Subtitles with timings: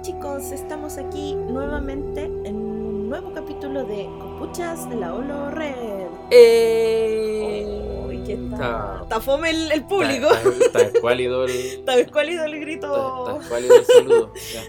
[0.00, 6.06] Hola chicos, estamos aquí nuevamente en un nuevo capítulo de Copuchas de la Olo Red.
[6.30, 8.00] ¡Eh!
[8.06, 8.98] Uy, ¿qué Está- está?
[9.02, 10.30] Está fome el, el público.
[10.32, 13.26] Está, está escuálido el, Está escuálido el está, grito.
[13.28, 14.32] está escuálido el saludo.
[14.54, 14.62] Ya.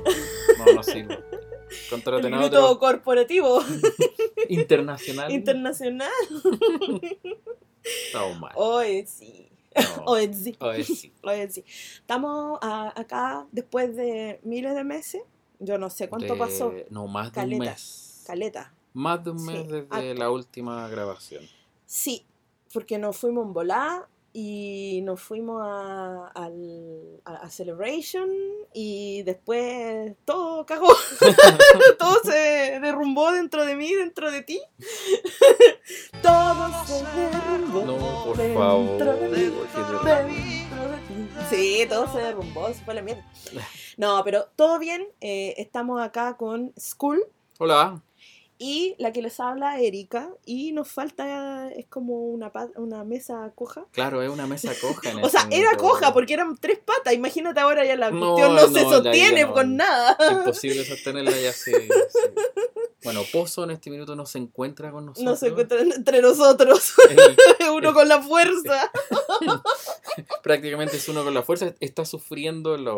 [0.66, 1.14] No, no sirve.
[1.14, 3.64] El grito otro corporativo
[4.50, 5.32] internacional.
[5.32, 6.12] internacional.
[8.06, 8.52] Estamos mal.
[8.56, 9.31] Hoy sí.
[10.06, 10.16] No.
[10.34, 10.58] Sí.
[10.60, 10.84] Hoy
[11.50, 11.64] sí.
[11.96, 15.22] Estamos ah, acá después de miles de meses.
[15.60, 16.74] Yo no sé cuánto De- pasó.
[16.90, 18.24] No, más de un mes.
[18.26, 18.74] Caleta.
[18.94, 20.14] Más de un Sí, mes desde harto.
[20.16, 21.44] la última grabación.
[21.86, 22.26] Sí,
[22.74, 28.30] porque nos fuimos en volá y nos fuimos a, al- a- a Celebration
[28.74, 30.88] y después todo cagó.
[32.00, 34.62] todo se derrumbó dentro de mí, dentro de ti.
[36.22, 37.86] todo se derrumbó.
[37.86, 38.98] No, por dentro favor.
[39.20, 40.58] de mí, porque de- dentro de ti.
[41.50, 43.26] Sí, todo se derrumbó, se fue la mierda.
[43.98, 45.08] No, pero todo bien.
[45.20, 47.24] eh, estamos acá con School.
[47.60, 48.02] Hola.
[48.64, 53.88] Y la que les habla, Erika, y nos falta, es como una, una mesa coja.
[53.92, 55.10] Claro, es una mesa coja.
[55.10, 57.12] En O sea, era coja porque eran tres patas.
[57.16, 59.54] Imagínate ahora ya la No, cuestión no, se no, sostiene no.
[59.54, 60.16] con nada.
[60.32, 62.34] Imposible sostenerla ya se, se-
[63.04, 65.26] Bueno, Pozo en este minuto no se encuentra con nosotros.
[65.26, 66.94] No se encuentran entre nosotros.
[67.10, 68.92] Él Uno con la fuerza.
[70.44, 71.74] prácticamente es uno con la fuerza.
[71.80, 72.98] Está sufriendo lo-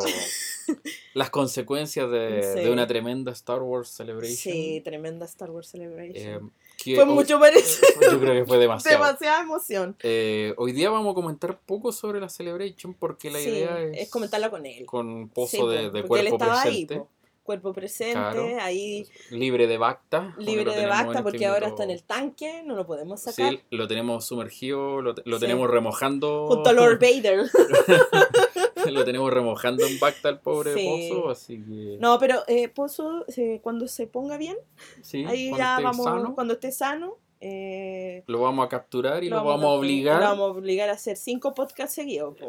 [1.13, 2.59] las consecuencias de, Sí.
[2.61, 4.35] de una tremenda Star Wars Celebration.
[4.53, 6.51] Sí, tremenda Star Wars Eh, Celebration.
[6.77, 7.85] que Fue hoy- mucho parece.
[8.01, 8.97] Yo creo que fue demasiado.
[9.05, 9.95] Demasiada emoción.
[10.03, 14.09] Eh, hoy día vamos a comentar poco sobre la Celebration porque la Sí, idea es,
[14.09, 14.85] comentarla con él.
[14.85, 17.09] con Pozo Sí, de, de porque él cuerpo estaba presente, ahí, po.
[17.43, 18.47] Cuerpo presente, Claro.
[18.61, 20.33] ahí libre de Bacta.
[20.37, 21.81] libre de bacta, este porque ahora minuto.
[21.81, 23.51] está en el tanque, no lo podemos sacar.
[23.51, 25.41] Sí, lo tenemos sumergido, lo, lo Sí.
[25.41, 26.47] tenemos remojando.
[26.47, 27.43] Junto a Lord Vader.
[28.91, 31.09] lo tenemos remojando en Bacta al pobre Sí.
[31.11, 31.97] Pozo, así que.
[31.99, 34.57] No, pero eh, Pozo, eh, cuando se ponga bien,
[35.01, 39.43] sí, ahí ya vamos, sano, cuando esté sano, eh, lo vamos a capturar y lo,
[39.43, 40.21] vamos a obligar.
[40.21, 42.35] Lo vamos a obligar a hacer cinco podcasts seguidos.
[42.39, 42.43] eh,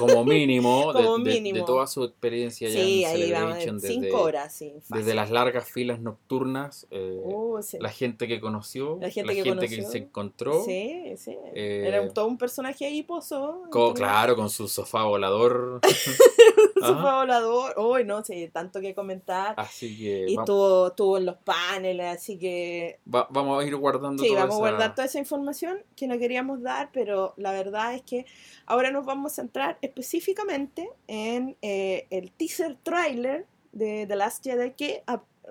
[0.00, 0.92] como mínimo,
[1.22, 4.72] de, toda su experiencia ya Sí, en ahí vamos, Celebration, cinco desde, horas, sí.
[4.88, 7.78] desde las largas filas nocturnas, eh, Uh, sí.
[7.80, 9.88] la gente que conoció, La gente que conoció.
[9.88, 11.36] se encontró, Sí, sí.
[11.54, 13.62] eh, Era todo un personaje ahí, Pozo.
[13.70, 15.80] co- claro, con su sofá volador.
[16.76, 17.20] Su Ajá.
[17.20, 17.74] volador.
[17.78, 19.54] Uy, no sé, tanto que comentar.
[19.56, 24.22] Así que y estuvo, estuvo en los paneles, así que va- vamos a ir guardando
[24.22, 27.94] Sí, toda vamos a guardar toda esa información que no queríamos dar, pero la verdad
[27.94, 28.26] es que
[28.66, 34.72] ahora nos vamos a centrar específicamente en eh, el teaser trailer de The Last Jedi
[34.72, 35.02] que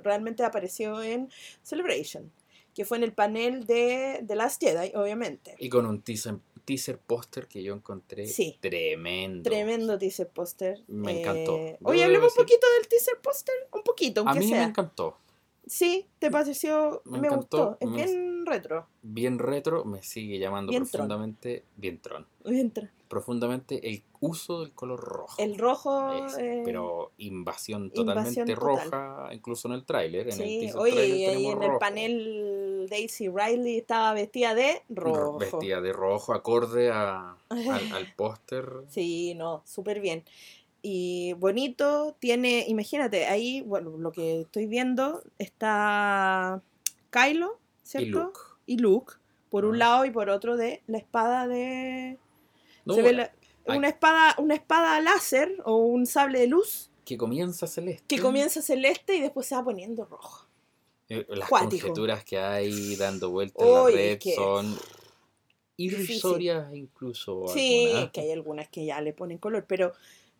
[0.03, 1.29] realmente apareció en
[1.63, 2.31] Celebration,
[2.73, 5.55] que fue en el panel de The Last Jedi, obviamente.
[5.59, 8.57] Y con un teaser, teaser póster que yo encontré Sí.
[8.59, 9.49] tremendo.
[9.49, 10.83] Tremendo teaser póster.
[10.87, 11.55] Me encantó.
[11.57, 15.17] Eh, oye, hablemos un poquito del teaser póster, un poquito, A aunque mí me encantó.
[15.67, 17.01] Sí, ¿te pareció?
[17.05, 17.77] Me Me, encantó, gustó.
[17.79, 18.87] Es me- bien retro.
[19.01, 20.91] Bien retro, me sigue llamando Bien tron.
[21.07, 25.41] profundamente, bien tron, Bien tra- profundamente el uso del color rojo.
[25.41, 26.13] El rojo.
[26.27, 28.91] Es- eh, pero invasión invasión totalmente total.
[28.91, 30.27] roja, incluso en el tráiler.
[30.31, 32.54] En el Sí, oye, y ahí en el panel
[32.87, 35.37] Daisy Riley estaba vestida de rojo.
[35.37, 38.67] Vestida de rojo, acorde a- al, al póster.
[38.89, 40.23] Sí, no, súper bien.
[40.81, 46.61] Y bonito, tiene, imagínate, ahí, bueno, lo que estoy viendo, está
[47.09, 48.07] Kylo, ¿cierto?
[48.07, 48.39] Y Luke.
[48.67, 49.13] Y Luke,
[49.49, 49.79] por un Ah.
[49.79, 52.17] lado y por otro de la espada de...
[52.85, 53.31] No, se ve la-
[53.67, 53.77] ay.
[53.79, 58.03] una, espada, una espada láser o un sable de luz que comienza celeste.
[58.07, 60.44] que comienza celeste y después se va poniendo rojo.
[61.09, 61.87] Eh, Las Cuático.
[61.87, 64.75] conjeturas que hay dando vueltas en la red es que- son
[65.77, 67.47] irrisorias incluso.
[67.47, 68.11] Sí, algunas.
[68.11, 69.93] que hay algunas que ya le ponen color, pero,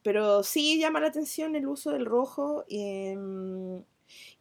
[0.03, 2.63] pero sí llama la atención el uso del rojo.
[2.69, 3.83] em,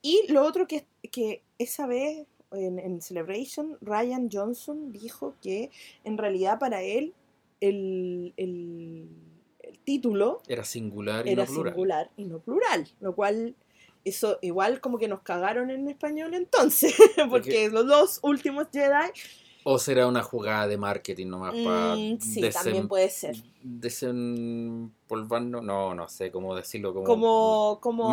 [0.03, 5.71] y lo otro que, que esa vez en, en Celebration, Ryan Johnson dijo que
[6.05, 7.13] en realidad para él
[7.61, 9.09] el, el-
[9.61, 11.73] el título Era singular y era no plural.
[11.73, 13.55] singular y no plural, lo cual...
[14.05, 16.95] Eso igual como que nos cagaron en español entonces,
[17.31, 19.11] porque los dos últimos Jedi
[19.63, 23.37] O será una jugada de marketing nomás para mm, sí, también puede ser.
[23.65, 28.09] Desempolvarnos, no, no sé cómo decirlo, como, como, como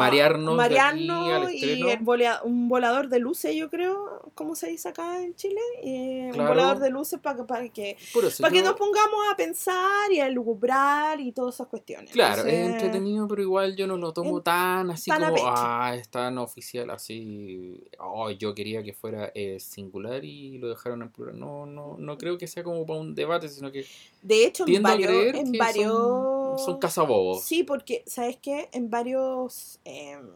[0.55, 1.89] marearnos y estreno.
[1.91, 5.59] el volea- un volador de luces yo creo ¿cómo se dice acá en Chile?
[5.83, 10.19] Eh, un volador de luces para que, para que, que nos pongamos a pensar y
[10.19, 14.37] a lucubrar y todas esas cuestiones Claro, es entretenido, pero igual yo no lo tomo
[14.37, 19.31] en- tan así tan como, ah, es tan oficial, así, oh, yo quería que fuera
[19.35, 21.37] eh, singular y lo dejaron en plural.
[21.39, 23.85] No, no, no creo que sea como para un debate, sino que
[24.21, 26.79] de hecho en varios, en varios son varios...
[26.79, 27.43] cazabobos.
[27.43, 28.69] Sí, porque, ¿sabes qué?
[28.71, 30.29] En varios, em,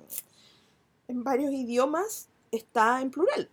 [1.07, 3.49] en varios idiomas está en plural.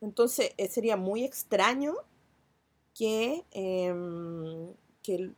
[0.00, 1.94] Entonces eh, sería muy extraño
[2.94, 5.32] que, em, que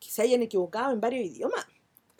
[0.00, 1.66] se hayan equivocado en varios idiomas.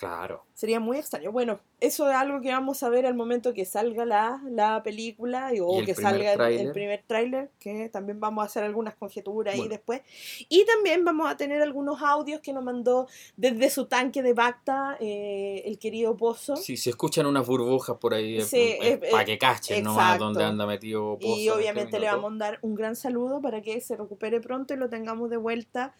[0.00, 0.46] Claro.
[0.54, 1.30] Sería muy extraño.
[1.30, 5.52] Bueno, eso es algo que vamos a ver al momento que salga la, la película
[5.54, 8.94] y, o Y que salga el- el, primer tráiler, que también vamos a hacer algunas
[8.94, 9.74] conjeturas ahí Bueno.
[9.74, 10.00] después.
[10.48, 14.96] Y también vamos a tener algunos audios que nos mandó desde su tanque de Bacta
[15.00, 16.56] eh, el querido Pozo.
[16.56, 20.42] Si se escuchan unas burbujas por ahí, Sí, eh, para eh, que cachen nomás donde
[20.44, 23.78] anda metido Pozo Y este obviamente le vamos a dar un gran saludo para que
[23.82, 25.94] se recupere pronto y lo tengamos de vuelta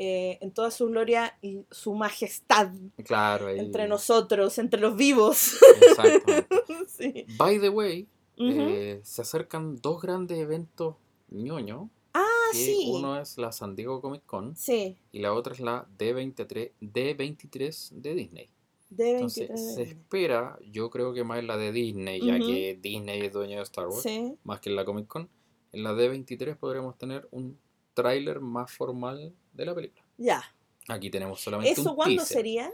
[0.00, 2.70] eh, en toda su gloria y su majestad
[3.04, 3.58] Claro, ahí.
[3.58, 5.58] entre nosotros, entre los vivos.
[6.88, 7.26] Sí.
[7.36, 8.08] By the way,
[8.38, 10.96] eh, se acercan dos grandes eventos
[11.30, 11.90] ñoño.
[12.14, 12.90] ah, sí.
[12.92, 17.90] Uno es la San Diego Comic Con Sí, y la otra es la D23, D23
[17.92, 18.48] de Disney.
[18.90, 22.78] de Entonces 23 se espera, yo creo que más en la de Disney, ya que
[22.80, 25.28] Disney es dueño de Star Wars, Sí, más que en la Comic Con.
[25.72, 27.58] En la D23 podremos tener un
[27.94, 30.02] tráiler más formal de la película.
[30.16, 30.42] ya.
[30.90, 32.36] Aquí tenemos solamente ¿Eso un cuándo teaser.
[32.38, 32.72] sería?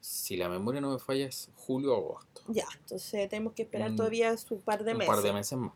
[0.00, 2.42] Si la memoria no me falla es julio o agosto.
[2.46, 5.12] Ya, entonces tenemos que esperar Un- todavía su par de un meses.
[5.12, 5.72] par de meses más.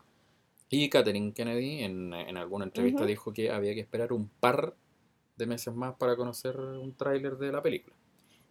[0.69, 4.77] Y Catherine Kennedy en, en alguna entrevista dijo que había que esperar un par
[5.35, 7.95] de meses más para conocer un tráiler de la película.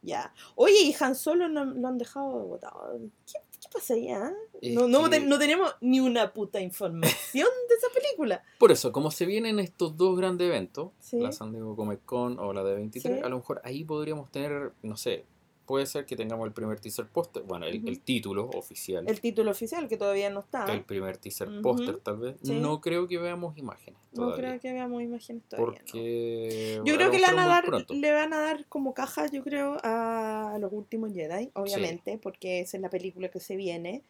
[0.03, 0.35] Ya.
[0.55, 2.99] Oye, y Han Solo no, lo han dejado botado.
[3.27, 4.33] ¿Qué, qué pasa allá?
[4.61, 8.43] Es No, no, que- te- no tenemos ni una puta información de esa película.
[8.59, 11.19] Por eso, como se vienen estos dos grandes eventos, Sí.
[11.21, 13.25] la San Diego Comic Con o la de 23, Sí.
[13.25, 15.25] a lo mejor ahí podríamos tener, no sé,
[15.67, 19.89] puede ser que tengamos el primer teaser póster, bueno, el, título oficial, El título oficial,
[19.89, 20.73] que todavía no está.
[20.73, 21.63] el primer teaser Ujú.
[21.63, 22.37] póster tal vez.
[22.43, 22.59] Sí.
[22.61, 24.49] No creo que veamos imágenes no todavía.
[24.49, 25.79] creo que veamos imágenes todavía.
[25.79, 25.85] no.
[25.85, 27.95] porque Yo a creo que le van, a dar, pronto.
[27.95, 32.77] le van a dar como caja, yo creo, a los últimos Jedi, obviamente, porque esa
[32.77, 34.03] es la película que se viene.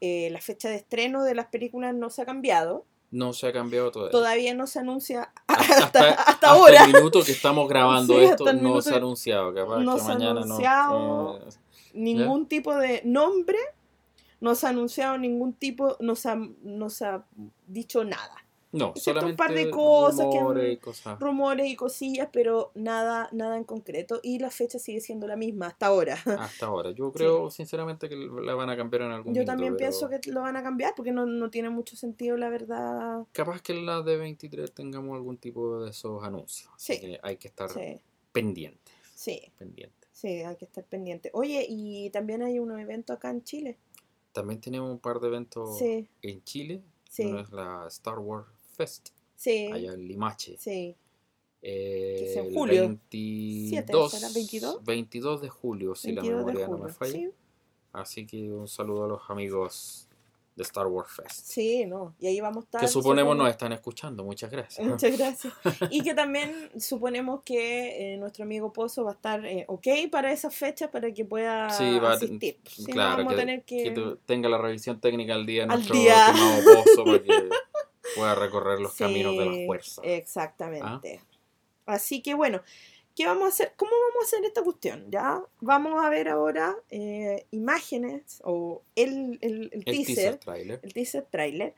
[0.00, 2.84] Eh, la fecha de estreno de las películas no se ha cambiado.
[3.10, 4.10] No se ha cambiado todavía.
[4.10, 6.84] Todavía no se anuncia Hasta, hasta, hasta ahora.
[6.84, 9.54] el minuto que estamos grabando Sí, esto hasta no se ha anunciado.
[9.54, 10.98] Capaz no que se ha mañana anunciado.
[10.98, 11.36] no.
[11.38, 11.48] eh,
[11.94, 13.58] ningún tipo de nombre,
[14.40, 17.24] no se ha anunciado ningún tipo, no se ha, no se ha
[17.66, 18.45] dicho nada.
[18.76, 21.18] No, Excepto un solamente par de cosas que han- rumores y cosas.
[21.20, 24.20] Rumores y cosillas, pero nada, nada en concreto.
[24.22, 26.14] Y la fecha sigue siendo la misma hasta ahora.
[26.38, 26.90] Hasta ahora.
[26.92, 30.08] Yo creo sinceramente que la van a cambiar en algún Yo minuto, también pero pienso
[30.08, 33.24] que lo van a cambiar porque no, no tiene mucho sentido, la verdad.
[33.32, 36.70] Capaz que en la de 23 tengamos algún tipo de esos anuncios.
[36.74, 37.00] Así Sí.
[37.00, 38.00] que hay que estar Sí,
[38.32, 38.94] pendientes.
[39.14, 40.08] sí, pendientes.
[40.12, 41.30] sí, hay que estar pendiente.
[41.32, 43.78] Oye, y también hay un evento acá en Chile.
[44.32, 46.82] También tenemos un par de eventos Sí, en Chile.
[47.08, 48.46] sí, Uno es la Star Wars
[48.76, 50.56] Fest, sí, allá en Limache.
[50.58, 50.96] sí.
[51.62, 52.82] Eh, es en julio.
[53.10, 54.28] 22, ¿será?
[54.28, 54.84] ¿22?
[54.84, 57.12] 22 de julio, si la 22 de memoria no me falla.
[57.12, 57.30] Sí,
[57.92, 60.08] Así que un saludo a los amigos
[60.54, 61.44] de Star Wars Fest.
[61.46, 62.14] sí, no.
[62.20, 62.80] Y ahí vamos a estar.
[62.82, 64.22] que suponemos supongo- nos están escuchando.
[64.24, 64.86] Muchas gracias.
[64.86, 65.52] Muchas gracias.
[65.90, 70.30] Y que también suponemos que eh, nuestro amigo Pozo va a estar eh, ok para
[70.32, 72.58] esa fecha para que pueda Sí, va asistir.
[72.64, 73.82] Si no, claro, vamos que, a tener que...
[73.94, 76.26] que tenga la revisión técnica al día Al nuestro día.
[76.64, 77.28] Pozo para que
[78.14, 80.02] pueda recorrer los caminos de la fuerza.
[80.04, 81.20] Exactamente.
[81.86, 82.62] Así que bueno,
[83.14, 83.72] ¿qué vamos a hacer?
[83.76, 85.06] ¿Cómo vamos a hacer esta cuestión?
[85.10, 90.80] Ya vamos a ver ahora eh, imágenes o el, el, el el teaser, teaser trailer.
[90.82, 91.74] el teaser trailer.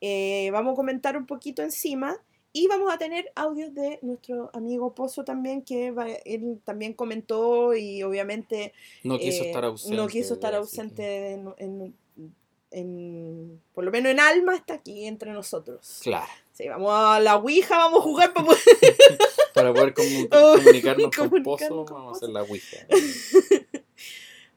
[0.00, 2.16] Eh, vamos a comentar un poquito encima
[2.52, 7.74] y vamos a tener audios de nuestro amigo Pozo también, que va- él también comentó
[7.76, 8.72] y obviamente
[9.04, 9.96] No quiso eh, estar ausente.
[9.96, 11.94] no quiso estar ausente en, en-
[12.70, 16.00] en- por lo menos en alma está aquí entre nosotros.
[16.02, 16.26] Claro.
[16.52, 18.60] Sí, vamos a la Ouija, vamos a jugar para poder...
[19.54, 20.28] Para poder comu-
[20.62, 22.76] comunicarnos con Pozo, vamos a hacer la Ouija.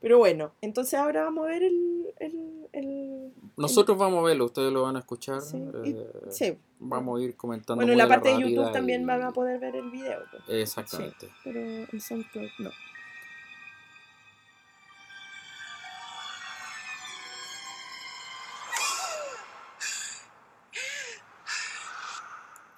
[0.02, 2.08] Pero bueno, entonces ahora vamos a ver el...
[2.20, 5.40] el, el- Nosotros vamos a verlo, ustedes lo van a escuchar.
[5.42, 6.58] Sí, eh, sí.
[6.80, 7.76] Vamos a ir comentando.
[7.76, 10.20] Bueno, en la parte de YouTube también van a poder ver el video.
[10.30, 10.44] pues.
[10.62, 11.30] Exactamente.
[11.46, 12.72] Pero en SoundCloud no.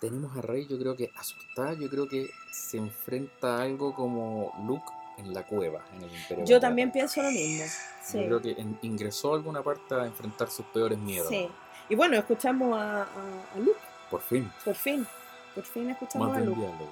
[0.09, 4.53] Tenemos a Rey, yo creo que asustada, yo creo que se enfrenta a algo como
[4.65, 4.85] Luke
[5.17, 6.45] en la cueva, en el Imperio.
[6.45, 7.65] Yo también pienso lo mismo.
[8.03, 8.19] Sí.
[8.19, 11.29] Yo creo que en- ingresó a alguna parte a enfrentar sus peores miedos.
[11.29, 11.49] sí.
[11.87, 14.51] Y bueno, escuchamos a, a, a Luke, Por fin.
[14.63, 15.05] por fin.
[15.53, 16.59] Por fin escuchamos Más a Luke.
[16.59, 16.89] diálogo.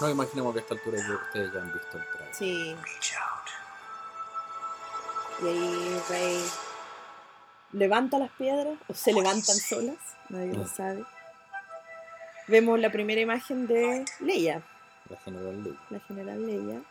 [0.00, 2.34] No imaginemos que a esta altura yo- ustedes ya han visto el trailer.
[2.34, 2.76] Sí.
[5.42, 6.44] Y ahí Rey
[7.74, 9.96] levanta las piedras o se levantan solas,
[10.30, 10.68] nadie lo Ah.
[10.68, 11.04] sabe.
[12.48, 14.62] Vemos la primera imagen de Leia,
[15.08, 15.78] La general Leia.
[15.90, 16.82] la general Leia,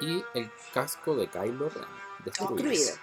[0.00, 1.84] Y el casco de Kylo Ren.
[2.24, 2.56] Destruido.
[2.70, 2.96] destruido.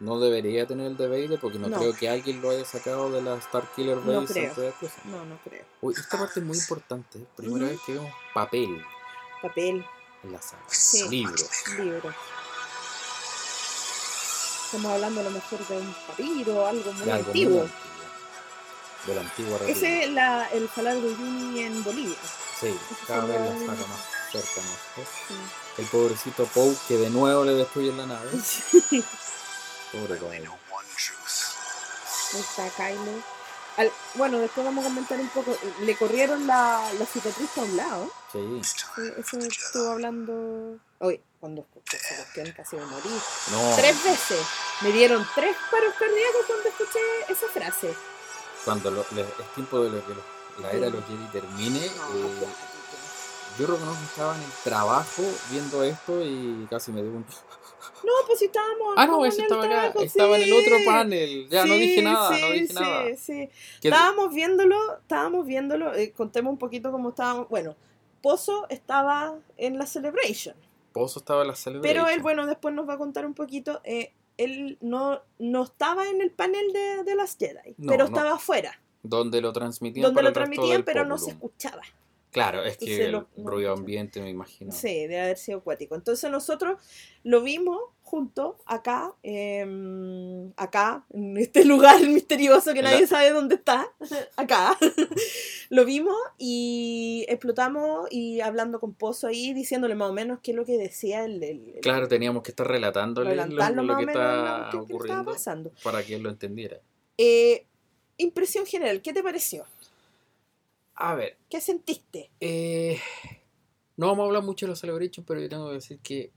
[0.00, 1.78] No debería tener el de Vader porque no, No.
[1.78, 4.42] creo que alguien lo haya sacado de la Star Killer No Base creo.
[4.44, 4.92] antes de después.
[5.04, 5.64] No, no creo.
[5.80, 7.24] Uy, esta parte es muy importante.
[7.36, 8.84] Primera vez que vemos papel
[9.40, 9.86] Papel,
[10.24, 10.62] en la saga.
[10.68, 11.08] Sí.
[11.08, 11.48] Libros.
[11.78, 12.12] libro.
[14.66, 17.68] Estamos hablando a lo mejor de un papiro, algo muy de algo muy antiguo.
[19.06, 19.78] De la antigua República.
[19.78, 22.16] Ese es la, el Falar de Uyuni en Bolivia.
[22.60, 24.00] Sí, ese cada vez la el- saca más
[24.32, 24.60] cerca.
[24.60, 25.02] ¿no?
[25.28, 25.34] Sí.
[25.78, 28.30] El pobrecito Poe que de nuevo le destruyen la nave.
[29.92, 30.18] Pobre.
[32.34, 33.35] Ahí está Kylo.
[33.76, 35.56] Al- bueno, después vamos a comentar un poco.
[35.80, 38.10] Le corrieron la, la cicatriz para un lado.
[38.32, 38.60] Sí.
[38.64, 40.78] Sí, Eso estuvo hablando.
[41.00, 43.10] Hoy, cuando escuché esa cuestión casi me morí.
[43.50, 44.40] No, Tres veces.
[44.80, 47.94] Me dieron tres paros cardíacos cuando escuché esa frase.
[48.64, 52.16] cuando lo- es tiempo de lo que lo- la era de los Jedi termine, No,
[52.16, 52.48] eh,
[53.58, 57.24] yo reconozco que estaba en el trabajo viendo esto y casi me dio un...
[58.06, 58.94] No, pues si estábamos.
[58.96, 60.84] Ah, no, el estaba acá, trabajo, estaba en el otro sí.
[60.86, 63.04] panel, ya no Sí, dije nada, no sí, dije sí, nada.
[63.16, 63.48] sí.
[63.80, 67.48] Que- Estábamos viéndolo, estábamos viéndolo, eh, contemos un poquito cómo estábamos.
[67.48, 67.74] Bueno,
[68.22, 70.54] Pozo estaba en la Celebration,
[70.92, 71.94] Pozo estaba en la celebración.
[72.04, 73.80] pero él, bueno, después nos va a contar un poquito.
[73.84, 78.08] eh, él no, no estaba en el panel de, de las Jedi, No, pero no.
[78.10, 81.50] estaba afuera, Donde lo transmitían donde lo transmitían, pero no se populum.
[81.56, 81.82] escuchaba.
[82.32, 84.70] Claro, es que el lo- no ruido ambiente me imagino.
[84.72, 85.94] Sí, debe haber sido acuático.
[85.94, 86.78] Entonces nosotros
[87.22, 93.88] lo vimos juntos acá, em, acá, en este lugar misterioso que nadie sabe dónde está,
[94.36, 94.78] acá.
[95.70, 100.56] lo vimos y explotamos y hablando con Pozo ahí, diciéndole más o menos qué es
[100.56, 101.42] lo que decía el...
[101.42, 105.72] el- el- Claro, teníamos que estar relatándole lo, lo que está lo que- ocurriendo pasando.
[105.82, 106.78] para que él lo entendiera.
[107.18, 107.66] Eh,
[108.18, 109.64] impresión general, ¿qué te pareció?
[110.94, 112.30] A ver, ¿Qué sentiste?
[112.40, 112.98] eh,
[113.96, 116.30] no vamos a hablar mucho de los Celebration, pero yo tengo que decir que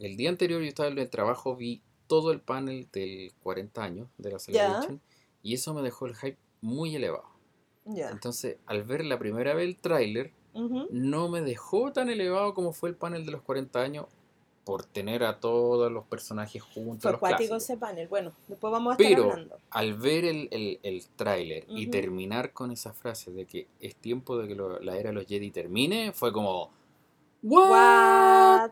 [0.00, 4.08] el día anterior yo estaba en el trabajo, vi todo el panel del 40 años
[4.18, 5.00] de la Celebration
[5.42, 7.24] y eso me dejó el hype muy elevado.
[7.84, 8.10] Ya.
[8.10, 10.32] Entonces, al ver la primera vez el tráiler,
[10.90, 14.06] no me dejó tan elevado como fue el panel de los 40 años
[14.64, 17.02] por tener a todos los personajes juntos.
[17.02, 18.08] Fue acuático ese panel.
[18.08, 19.56] Bueno, después vamos a estar Pero hablando.
[19.70, 24.36] al ver el, el, el tráiler y terminar con esa frase de que es tiempo
[24.36, 26.70] de que lo- la era de los Jedi termine, fue como...
[27.42, 27.70] ¿What?
[27.70, 28.70] What?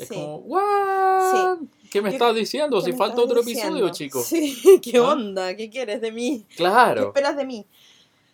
[0.00, 0.14] Es Sí.
[0.14, 1.58] como, ¿what?
[1.90, 2.78] ¿Qué me ¿Qué- estás diciendo?
[2.82, 3.76] ¿Qué Si falta otro diciendo?
[3.76, 4.26] episodio, chicos.
[4.26, 5.02] Sí, ¿qué ¿Ah?
[5.12, 5.54] onda?
[5.56, 6.44] ¿Qué quieres de mí?
[6.48, 7.08] ¿Qué Claro.
[7.08, 7.66] esperas de mí?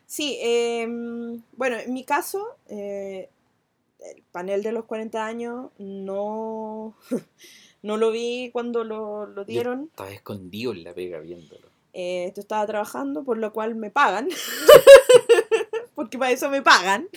[0.06, 3.28] Sí, em, bueno, en mi caso, eh,
[3.98, 6.94] el panel de los 40 años no,
[7.82, 9.86] no lo vi cuando lo, lo dieron.
[9.90, 11.66] Estaba escondido en la pega viéndolo.
[11.92, 14.28] Eh, yo estaba trabajando, por lo cual me pagan.
[15.94, 17.08] Porque para eso me pagan.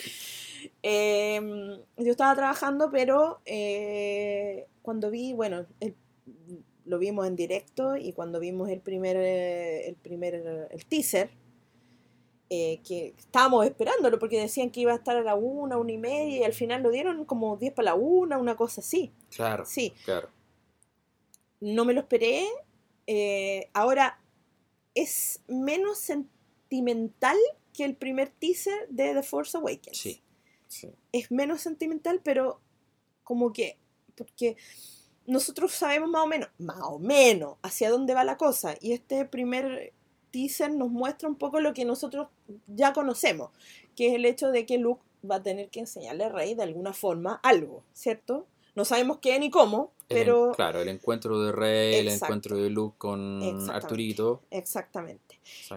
[0.81, 5.95] Em, yo estaba trabajando, pero eh, cuando vi, bueno, el-
[6.85, 10.35] lo vimos en directo y cuando vimos el primer, eh, el primer,
[10.71, 11.29] el teaser,
[12.49, 15.97] eh, que estábamos esperándolo porque decían que iba a estar a la una, una y
[15.99, 19.11] media y al final lo dieron como 10 para la una, una cosa así.
[19.35, 20.29] Claro, Sí, claro.
[21.59, 22.47] no me lo esperé.
[23.05, 24.19] Eh, ahora,
[24.95, 27.37] es menos sentimental
[27.73, 29.97] que el primer teaser de The Force Awakens.
[29.97, 30.21] Sí.
[30.69, 30.89] Sí.
[31.11, 32.61] Es menos sentimental, pero
[33.25, 33.77] como que,
[34.15, 34.55] porque
[35.27, 38.75] nosotros sabemos más o menos, más o menos, hacia dónde va la cosa.
[38.79, 39.93] Y este primer
[40.31, 42.29] teaser nos muestra un poco lo que nosotros
[42.67, 43.51] ya conocemos,
[43.95, 46.63] que es el hecho de que Luke va a tener que enseñarle a Rey de
[46.63, 48.47] alguna forma algo, ¿cierto?
[48.75, 50.51] No sabemos qué ni cómo, El pero...
[50.55, 53.69] claro, el encuentro de Rey, el encuentro de Luke con.
[53.69, 54.41] Arturito.
[54.49, 55.28] Exactamente.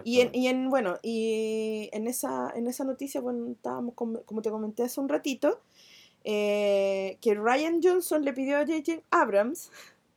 [0.03, 4.41] Y en, y en, bueno, y en esa, en esa noticia, bueno, estábamos, com- como
[4.41, 5.59] te comenté hace un ratito,
[6.23, 9.01] eh, que Ryan Johnson le pidió a J.J.
[9.11, 9.69] Abrams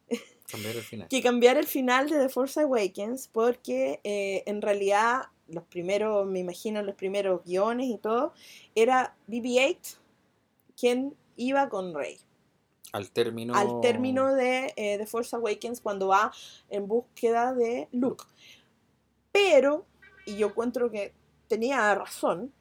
[0.50, 1.08] Cambiar el final.
[1.08, 6.38] que cambiara el final de The Force Awakens porque eh, en realidad los primeros, me
[6.40, 8.32] imagino los primeros guiones y todo,
[8.74, 9.96] era BB-8
[10.78, 12.18] quien iba con Rey
[12.92, 13.54] Al término.
[13.54, 16.32] al término de eh, The Force Awakens cuando va
[16.70, 18.24] en búsqueda de Luke.
[19.36, 19.84] Pero,
[20.24, 21.12] y yo encuentro que
[21.48, 22.52] tenía razón,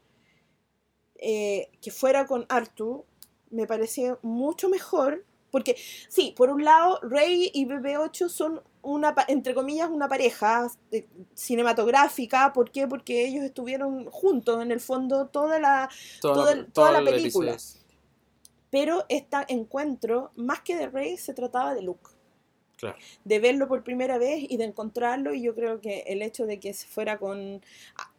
[1.17, 3.05] eh, que fuera con Artu
[3.49, 5.77] me parecía mucho mejor, porque
[6.09, 12.51] sí, por un lado, Rey y BB-8 son una, entre comillas, una pareja eh, cinematográfica,
[12.51, 12.87] ¿por qué?
[12.87, 15.89] Porque ellos estuvieron juntos, en el fondo, toda la,
[16.35, 17.51] toda el- toda la el película.
[18.69, 22.09] pero este encuentro, más que de Rey, se trataba de Luke.
[22.77, 22.97] Claro.
[23.23, 26.59] De verlo por primera vez y de encontrarlo, y yo creo que el hecho de
[26.59, 27.61] que se fuera con.
[27.97, 28.11] ah,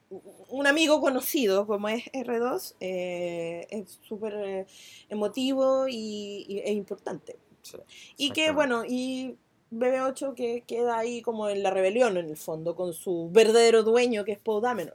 [0.48, 4.66] un amigo conocido como es R2, eh, es súper eh,
[5.08, 7.36] emotivo y, e importante.
[8.16, 9.36] y que bueno, y
[9.72, 14.24] BB8 que queda ahí como en la rebelión en el fondo, con su verdadero dueño
[14.24, 14.94] que es Poe Dameron.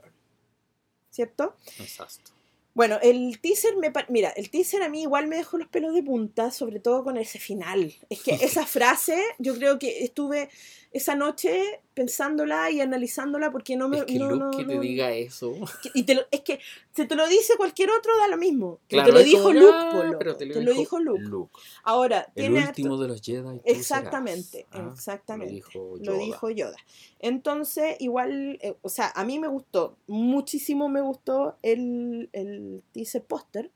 [1.10, 1.56] ¿Cierto?
[1.78, 2.32] Exacto.
[2.74, 3.92] Bueno, el teaser me...
[4.08, 7.16] Mira, el teaser a mí igual me dejó los pelos de punta, sobre todo con
[7.16, 7.94] ese final.
[8.08, 10.48] Es que esa frase, yo creo que estuve
[10.92, 13.98] esa noche pensándola y analizándola porque no me...
[13.98, 15.54] Es que no, que te diga eso...
[15.94, 16.60] Y te es que
[16.94, 18.78] si te lo dice cualquier otro da lo mismo.
[18.88, 21.50] te lo dijo Luke, Pero te lo, dijo, Luke.
[21.82, 23.60] Ahora, el último de los Jedi.
[23.64, 25.62] Exactamente, ah, exactamente.
[26.00, 26.76] Lo dijo, Yoda.
[27.18, 33.24] Entonces, igual, eh, o sea, a mí me gustó, muchísimo me gustó el, el teaser
[33.24, 33.70] póster.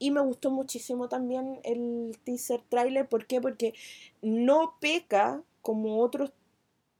[0.00, 3.08] Y me gustó muchísimo también el teaser trailer.
[3.08, 3.40] ¿Por qué?
[3.40, 3.74] Porque
[4.22, 6.32] no peca como otros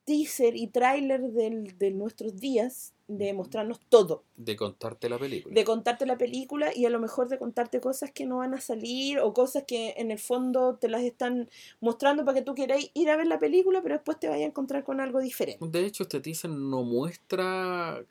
[0.04, 4.22] teaser y trailer de nuestros días de mostrarnos todo.
[4.36, 5.54] De contarte la película.
[5.54, 8.60] De contarte la película y a lo mejor de contarte cosas que no van a
[8.60, 11.48] salir o cosas que en el fondo te las están
[11.80, 14.48] mostrando para que tú quieras ir a ver la película, pero después te vayas a
[14.48, 15.66] encontrar con algo diferente.
[15.66, 18.02] De hecho, este teaser no muestra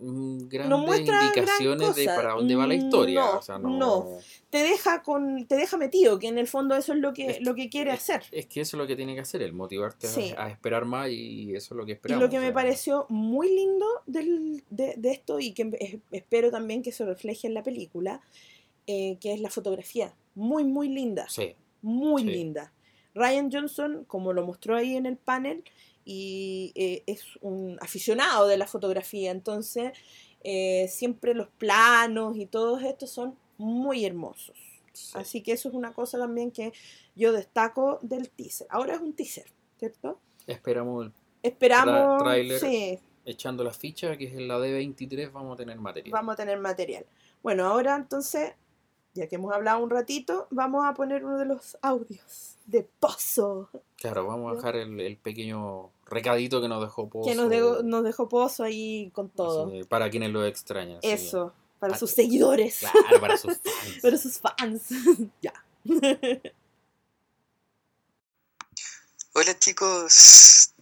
[0.00, 3.24] grandes indicaciones de para dónde va la historia.
[3.60, 7.38] No, Te deja con, te deja metido, que en el fondo eso es lo que,
[7.40, 8.22] lo que quiere hacer.
[8.32, 11.54] Es que eso es lo que tiene que hacer, el motivarte a, esperar más y
[11.54, 12.22] eso es lo que esperamos.
[12.22, 16.92] Y lo que me pareció muy lindo del, de, esto y que espero también que
[16.92, 18.22] se refleje en la película,
[18.86, 20.14] eh, que es la fotografía.
[20.34, 21.26] Muy, muy linda.
[21.28, 21.54] Sí.
[21.82, 22.72] Muy linda.
[23.14, 25.64] Ryan Johnson, como lo mostró ahí en el panel,
[26.04, 29.92] y eh, es un aficionado de la fotografía, entonces
[30.42, 34.56] eh, siempre los planos y todos estos son muy hermosos.
[35.14, 36.72] Así que eso es una cosa también que
[37.14, 38.66] yo destaco del teaser.
[38.70, 39.46] Ahora es un teaser,
[39.78, 40.20] ¿cierto?
[40.46, 45.78] Esperamos el Esperamos, trailer echando la ficha, que es en la D23, vamos a tener
[45.78, 46.12] material.
[46.12, 47.06] Vamos a tener material.
[47.42, 48.52] Bueno, ahora entonces,
[49.14, 53.68] ya que hemos hablado un ratito, vamos a poner uno de los audios de Pozo.
[53.96, 57.28] Claro, vamos a dejar el, pequeño recadito que nos dejó Pozo.
[57.28, 59.72] Que nos, dejó, nos dejó Pozo ahí con todo.
[59.88, 61.00] para quienes lo extrañan.
[61.02, 62.78] Eso, para sus seguidores.
[62.80, 63.98] Claro, para sus fans.
[64.02, 64.88] para sus fans.
[65.42, 65.52] ya.
[69.32, 70.74] Hola chicos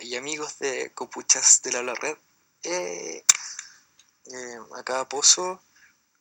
[0.00, 2.16] y amigos de Copuchas de la, Red.
[2.62, 3.24] Eh,
[4.26, 5.60] eh, acá Pozo.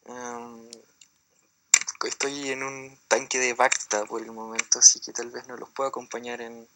[0.06, 0.70] Em,
[2.10, 5.70] estoy en un tanque de Bacta por el momento, así que tal vez no los
[5.70, 6.68] pueda acompañar en,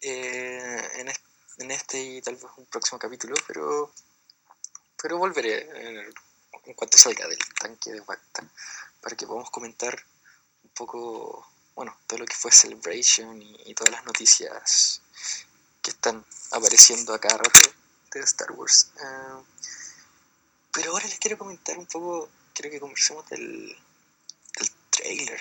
[0.00, 1.12] eh,
[1.58, 3.92] en, este y tal vez un próximo capítulo, pero,
[5.00, 8.44] pero volveré en, cuanto salga del tanque de Bacta
[9.00, 10.04] para que podamos comentar
[10.62, 15.00] un poco, bueno, todo lo que fue Celebration y, todas las noticias
[15.82, 17.60] que están apareciendo acá rato
[18.12, 18.90] de Star Wars.
[19.00, 19.42] Eh,
[20.72, 23.76] pero ahora les quiero comentar un poco, quiero que conversemos del,
[24.90, 25.40] trailer,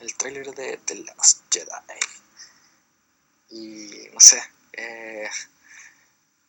[0.00, 2.00] el trailer de The Last Jedi.
[3.50, 5.28] Y no sé, eh,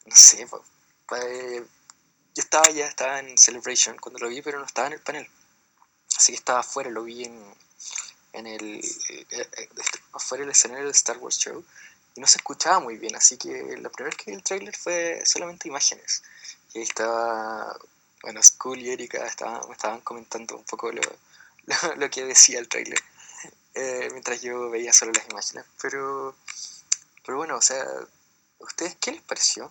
[0.06, 4.94] no sé, yo estaba ya, estaba en Celebration cuando lo vi, pero no estaba en
[4.94, 5.30] el panel.
[6.18, 7.56] Así que estaba afuera, lo vi en,
[8.34, 8.80] en el,
[9.10, 9.70] eh, eh,
[10.14, 11.64] afuera del escenario del Star Wars Show
[12.16, 14.76] y no se escuchaba muy bien, así que la primera vez que vi el trailer
[14.76, 16.24] fue solamente imágenes.
[16.74, 17.78] Y ahí estaba,
[18.22, 21.02] bueno, Skull y Erika estaba, me estaban comentando un poco lo,
[21.98, 23.00] lo, que decía el trailer,
[23.74, 25.66] eh, mientras yo veía solo las imágenes.
[25.82, 26.36] Pero,
[27.26, 27.84] pero bueno, o sea,
[28.60, 29.70] ¿ustedes qué les pareció?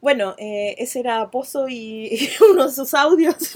[0.00, 3.36] Bueno, eh, ese era Pozo y, uno de sus audios.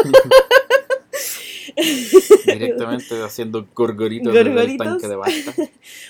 [2.46, 5.55] Directamente haciendo gorgoritos, en el tanque de basta.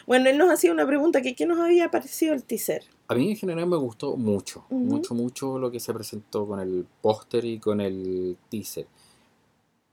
[0.06, 2.84] bueno, él nos hacía una pregunta, que ¿qué nos había parecido el teaser?
[3.08, 6.86] A mí en general me gustó mucho, mucho, mucho lo que se presentó con el
[7.00, 8.86] póster y con el teaser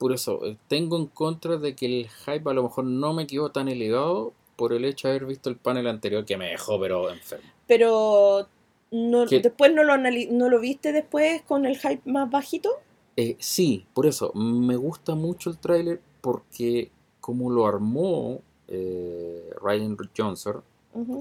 [0.04, 3.26] por eso, eh, tengo en contra de que el hype a lo mejor no me
[3.26, 6.78] quedó tan elevado por el hecho de haber visto el panel anterior que me dejó
[6.78, 7.50] pero enfermo.
[7.68, 8.50] Pero
[8.92, 12.70] no, después no lo, no lo viste después con el hype más bajito?
[13.16, 19.96] Eh, sí, por eso, me gusta mucho el tráiler porque como lo armó eh, Ryan
[20.18, 20.64] Johnson,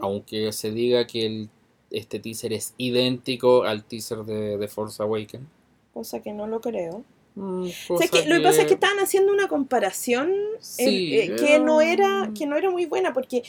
[0.01, 1.51] aunque se diga que el,
[1.93, 5.47] este teaser es idéntico al teaser de, de Force Awakens.
[5.95, 7.05] Cosa que no lo creo.
[7.35, 10.33] Mm, lo que pasa es que estaban haciendo una comparación
[10.79, 13.43] eh, eh, que, no era, que no era muy buena porque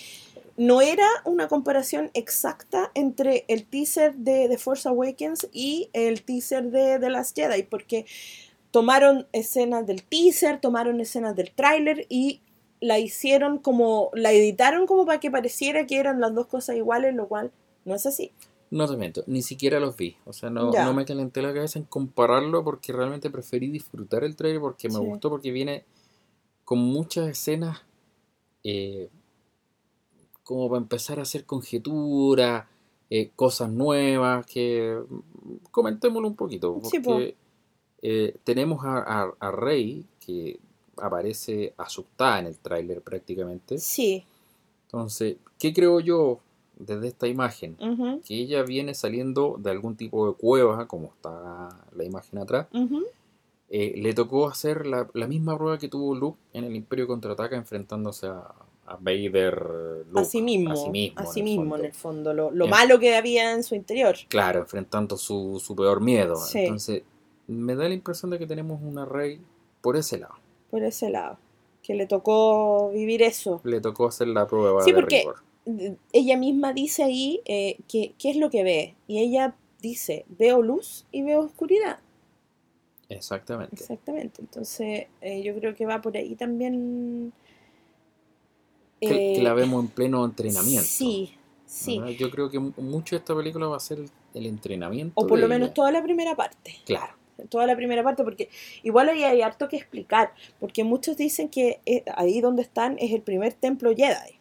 [0.56, 6.72] no era una comparación exacta entre el teaser de The Force Awakens y el teaser
[6.72, 8.06] de The Last Jedi porque
[8.72, 12.41] tomaron escenas del teaser, tomaron escenas del tráiler y
[12.80, 17.13] la hicieron como, la editaron como para que pareciera que eran las dos cosas iguales,
[17.15, 17.52] lo cual
[17.86, 18.32] no es así.
[18.73, 20.15] No te miento, ni siquiera los vi.
[20.25, 24.36] O sea, no, no me calenté la cabeza en compararlo porque realmente preferí disfrutar el
[24.36, 25.05] trailer porque me Sí.
[25.05, 25.86] gustó porque viene
[26.65, 27.81] con muchas escenas
[28.63, 29.09] eh,
[30.43, 32.65] como para empezar a hacer conjeturas,
[33.09, 36.81] eh, cosas nuevas, que mm, comentémoslo un poquito.
[36.83, 37.12] Sí, po.
[37.12, 37.36] Porque
[38.01, 40.59] eh, tenemos a, a- a Rey que
[40.97, 43.77] aparece asustada en el tráiler prácticamente.
[43.77, 44.25] Sí.
[44.86, 46.39] Entonces, ¿qué creo yo
[46.77, 47.77] desde esta imagen?
[47.79, 52.67] ujú, que ella viene saliendo de algún tipo de cueva, como está la imagen atrás,
[52.73, 53.03] ujú.
[53.69, 57.55] eh, le tocó hacer la, la misma prueba que tuvo Luke en el Imperio Contraataca
[57.55, 58.53] enfrentándose a,
[58.86, 60.19] a Vader Luke.
[60.21, 60.71] Así mismo.
[60.73, 61.75] a sí mismo, así en el mismo, fondo.
[61.77, 62.33] en el fondo.
[62.33, 64.15] Lo, lo En- malo que había en su interior.
[64.27, 66.36] Claro, enfrentando su, su peor miedo.
[66.36, 66.59] Sí.
[66.59, 67.03] Entonces,
[67.47, 69.39] me da la impresión de que tenemos una Rey
[69.81, 70.33] por ese lado.
[70.69, 71.38] Por ese lado.
[71.81, 73.59] Que le tocó vivir eso.
[73.63, 75.36] Le tocó hacer la prueba Sí, de porque- rigor.
[76.12, 78.95] Ella misma dice ahí eh, que, qué es lo que ve.
[79.08, 81.99] Y ella dice, veo luz y veo oscuridad.
[83.10, 83.76] Exactamente.
[83.76, 84.41] Exactamente.
[84.41, 87.34] Entonces, eh, yo creo que va por ahí también.
[88.99, 90.84] Que, que eh, la vemos en pleno entrenamiento.
[90.84, 91.34] Sí,
[91.65, 91.99] sí.
[91.99, 92.13] ¿verdad?
[92.13, 93.99] Yo creo que mu- mucho de esta película va a ser
[94.34, 95.13] el, entrenamiento.
[95.15, 95.73] O por lo menos ella.
[95.73, 96.76] toda la primera parte.
[96.86, 97.13] Claro.
[97.49, 98.49] Toda la primera parte, porque
[98.84, 100.34] igual ahí hay harto que explicar.
[100.60, 104.39] Porque muchos dicen que eh, ahí donde están es el primer templo Jedi,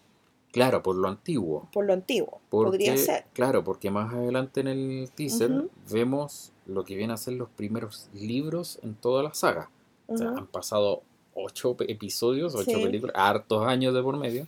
[0.52, 1.68] Claro, por lo antiguo.
[1.72, 2.40] por lo antiguo.
[2.50, 3.24] Porque, Podría ser.
[3.32, 8.08] Claro, porque más adelante en el teaser vemos lo que vienen a ser los primeros
[8.12, 9.70] libros en toda la saga.
[10.06, 11.02] O sea, han pasado
[11.34, 12.82] ocho episodios, ocho Sí.
[12.82, 14.46] películas, hartos años de por medio,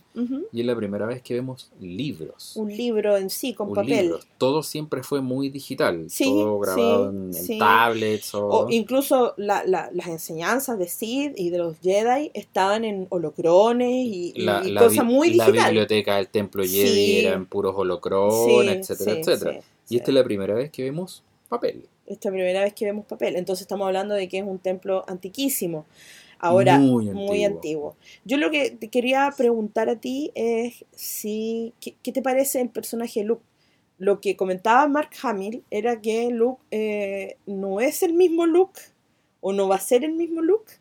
[0.51, 2.53] y es la primera vez que vemos libros.
[2.55, 4.01] Un libro en sí, con Un papel.
[4.03, 4.19] libro.
[4.37, 9.63] Todo siempre fue muy digital, Sí, todo grabado sí, en, tablets o, O incluso la-
[9.65, 14.61] la- las enseñanzas de Sid y de los Jedi estaban en holocrones y, y- la,
[14.63, 15.69] y la cosas muy la digital.
[15.71, 19.59] biblioteca del templo Jedi era en puros holocrones, etcétera, etcétera.
[19.89, 21.85] Y esta es la primera vez que vemos papel.
[22.07, 23.35] Esta primera vez que vemos papel.
[23.35, 25.85] Entonces estamos hablando de que es un templo antiquísimo.
[26.39, 27.45] Ahora, Muy muy, antiguo.
[27.55, 27.95] antiguo.
[28.25, 32.69] Yo lo que te quería preguntar a ti es si, ¿qué, qué te parece el
[32.69, 33.43] personaje Luke?
[33.97, 38.81] Lo que comentaba Mark Hamill era que Luke eh, no es el mismo Luke
[39.41, 40.73] o no va a ser el mismo Luke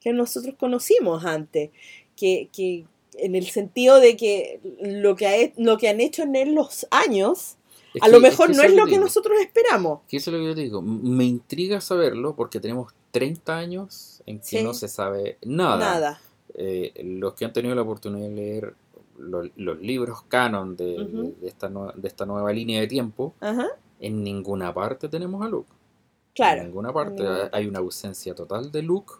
[0.00, 1.70] que nosotros conocimos antes.
[2.14, 2.84] Que, que
[3.16, 6.86] en el sentido de que lo que, ha lo que han hecho en él los
[6.90, 7.56] años,
[7.94, 9.04] Es a que- lo mejor que no es lo que digo.
[9.04, 10.00] nosotros esperamos.
[10.08, 10.82] Que eso es lo que yo te digo.
[10.82, 14.62] Me intriga saberlo porque tenemos 30 años en que Sí.
[14.62, 15.78] no se sabe nada.
[15.78, 16.20] Nada.
[16.54, 18.74] Eh, los que han tenido la oportunidad de leer
[19.18, 23.34] lo- los libros canon de, esta nue- de esta nueva línea de tiempo,
[24.00, 25.70] en ninguna parte tenemos a Luke.
[26.34, 26.60] Claro.
[26.60, 27.22] En ninguna parte.
[27.22, 29.14] ninguna Hay- una ausencia total de Luke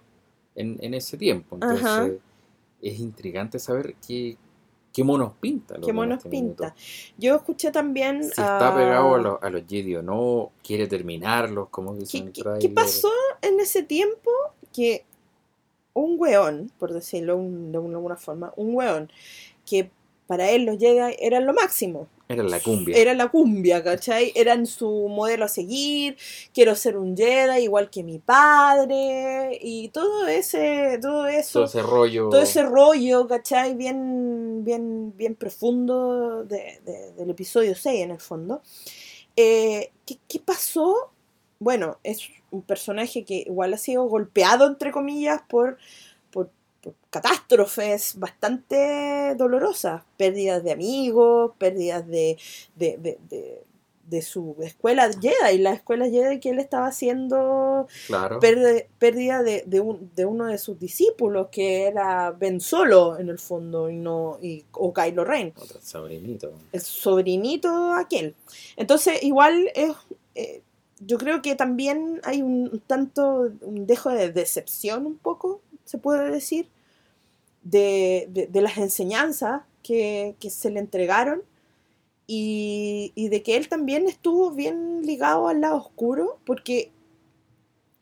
[0.55, 1.57] en, en ese tiempo.
[1.61, 2.19] Entonces,
[2.81, 4.37] es intrigante saber qué,
[4.93, 5.77] qué monos pinta.
[5.85, 6.65] ¿Qué monos este pinta?
[6.67, 6.81] minuto.
[7.19, 8.23] Yo escuché también.
[8.23, 12.19] Si está pegado a, los- a los Jedi o no, quiere terminarlos, como dice ¿Qué,
[12.19, 12.63] en el qué- trailer.
[12.63, 13.11] qué pasó
[13.43, 14.31] en ese tiempo
[14.73, 15.05] que
[15.95, 19.11] un weón, por decirlo un- de alguna forma, un weón,
[19.67, 19.91] que
[20.27, 22.07] para él los Jedi eran lo máximo.
[22.29, 22.95] Era la cumbia.
[22.97, 24.33] Era la cumbia, ¿cachai?
[24.37, 26.19] Eran su modelo a seguir,
[26.53, 31.83] quiero ser un Jedi igual que mi padre, y todo ese, todo eso, todo ese
[31.83, 32.29] rollo.
[32.29, 33.75] todo ese rollo, ¿cachai?
[33.75, 38.61] Bien, bien, bien profundo de- de- del episodio 6 en el fondo.
[39.35, 41.11] Eh, ¿qué, qué pasó?
[41.61, 45.77] Bueno, es un personaje que igual ha sido golpeado, entre comillas, por,
[46.31, 50.03] por, por catástrofes bastante dolorosas.
[50.17, 52.39] Pérdidas de amigos, pérdidas de,
[52.77, 53.63] de, de, de-
[54.09, 58.41] de su escuela Jedi, la escuela Jedi que él estaba haciendo claro.
[58.41, 63.39] Pérdida de, de, un- de uno de sus discípulos, que era Ben Solo en el
[63.39, 66.55] fondo, y no, y, o Kylo Ren, Otro sobrinito.
[66.73, 68.35] el sobrinito aquel.
[68.79, 69.93] Entonces, igual es,
[70.37, 70.63] eh,
[71.01, 76.31] yo creo que también hay un, tanto, un dejo de decepción un poco, se puede
[76.31, 76.69] decir,
[77.63, 81.43] de, de- de las enseñanzas que, que se le entregaron.
[82.27, 86.91] Y, y de que él también estuvo bien ligado al lado oscuro, porque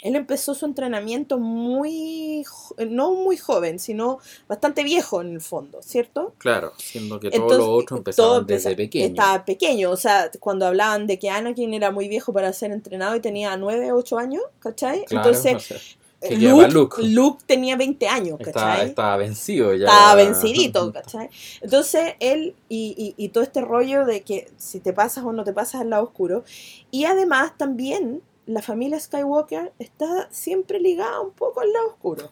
[0.00, 5.80] él empezó su entrenamiento muy, jo- no muy joven, sino bastante viejo en el fondo,
[5.82, 6.34] ¿cierto?
[6.38, 9.06] Claro, siendo que todos los otros empezaban todo desde pequeño.
[9.06, 13.16] Estaba pequeño, o sea, cuando hablaban de que Anakin era muy viejo para ser entrenado
[13.16, 15.04] y tenía 9, 8 años, ¿cachai?
[15.06, 15.78] Claro, Entonces, o sea,
[16.20, 17.02] que eh, Luke, Luke.
[17.02, 18.88] Luke tenía 20 años, estaba, ¿cachai?
[18.88, 19.86] estaba vencido ya.
[19.86, 21.30] Estaba vencidito, ¿cachai?
[21.60, 25.44] Entonces él y, y- y todo este rollo de que si te pasas o no
[25.44, 26.44] te pasas al lado oscuro.
[26.90, 32.30] Y además también la familia Skywalker está siempre ligada un poco al lado oscuro.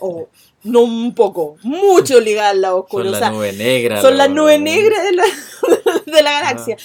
[0.00, 0.28] O
[0.64, 3.04] no un poco, mucho ligada al lado oscuro.
[3.04, 4.00] Son o la sea, nube negra.
[4.02, 5.24] son las los- nubes negras de la,
[6.06, 6.76] de la galaxia.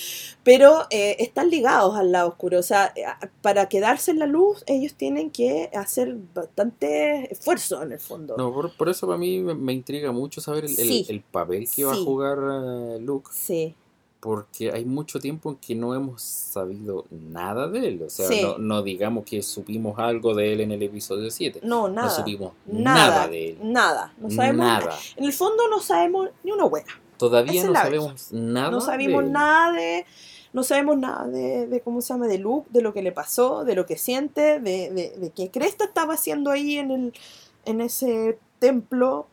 [0.44, 2.60] Pero eh, están ligados al lado oscuro.
[2.60, 3.04] O sea, eh,
[3.42, 8.38] para quedarse en la luz, ellos tienen que hacer bastante esfuerzo en el fondo.
[8.38, 12.40] No, por, eso para mí me, intriga mucho saber el, papel que va a jugar
[12.40, 13.30] uh, Luke.
[13.34, 13.76] Sí
[14.28, 18.04] porque hay mucho tiempo en que no hemos sabido nada de él.
[18.06, 18.28] O sea,
[18.60, 21.62] no, digamos que supimos algo de él en el episodio 7.
[21.64, 22.10] No, nada.
[22.10, 23.58] No supimos nada, de él.
[23.64, 24.14] Nada.
[24.18, 24.98] No sabemos nada.
[25.16, 27.00] En el fondo no sabemos ni una buena.
[27.16, 28.70] Todavía no sabemos nada.
[28.70, 30.06] No sabemos nada de.
[30.52, 33.76] No sabemos nada de, cómo se llama, de Luke, de lo que le pasó, de
[33.76, 37.14] lo que siente, de, de, de qué Cresta estaba haciendo ahí en, el,
[37.64, 39.28] en ese templo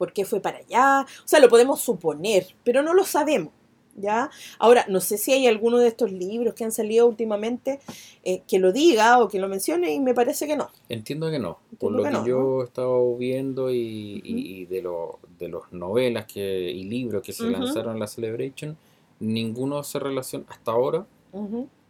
[0.00, 1.06] por qué fue para allá.
[1.22, 3.52] O sea, lo podemos suponer, pero no lo sabemos.
[3.96, 4.30] ¿Ya?
[4.58, 7.80] Ahora, no sé si hay alguno de estos libros que han salido últimamente
[8.24, 10.70] eh, que lo diga o que lo mencione y me parece que no.
[10.88, 11.58] Entiendo que no.
[11.78, 16.84] por lo que, yo he estado viendo y, de, lo, de los novelas que, y
[16.84, 18.78] libros que se lanzaron en la Celebration,
[19.18, 21.04] ninguno se relaciona hasta ahora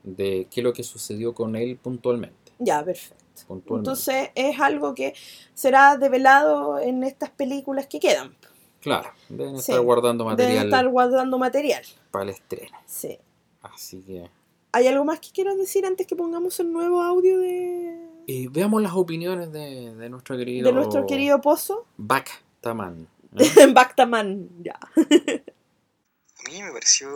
[0.02, 2.34] de qué es lo que sucedió con él puntualmente.
[2.58, 3.24] Ya, perfecto.
[3.48, 5.14] Entonces es algo que
[5.54, 8.36] será develado en estas películas que quedan.
[8.80, 10.52] Claro, deben estar guardando material.
[10.52, 11.82] Deben estar guardando material.
[12.10, 12.78] Para el estreno.
[12.86, 13.18] Sí.
[13.62, 14.30] Así que.
[14.72, 18.08] ¿Hay algo más que quieras decir antes que pongamos el nuevo audio de.
[18.26, 20.66] Y veamos las opiniones de, de nuestro querido.
[20.66, 21.86] De nuestro querido Pozo.
[21.96, 23.08] Bactaman.
[23.36, 23.66] ¿eh?
[23.74, 24.78] Bactaman, ya.
[24.96, 27.08] A mí me pareció.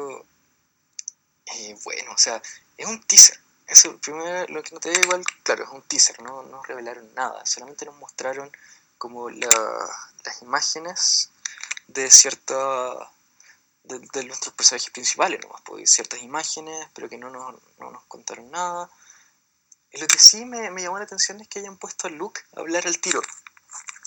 [1.47, 2.43] Eh, bueno, o sea,
[2.77, 3.39] es un teaser.
[3.75, 7.13] Eso, primero, lo que no te digo igual, claro, es un teaser, no nos revelaron
[7.17, 8.49] nada, solamente nos mostraron
[8.99, 11.31] como las imágenes
[11.89, 12.55] de cierta
[13.83, 18.49] de, nuestros personajes principales nomás, pues, ciertas imágenes, pero que no nos, no nos contaron
[18.53, 18.89] nada.
[19.91, 22.43] Y lo que sí me, me, llamó la atención es que hayan puesto a Luke
[22.55, 23.23] a hablar al tiro.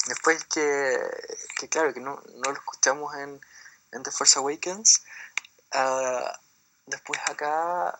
[0.05, 0.97] Después que,
[1.59, 3.41] que claro, que no, no, lo escuchamos en,
[3.91, 5.03] en The Force Awakens,
[5.73, 6.31] uh,
[6.85, 7.99] después acá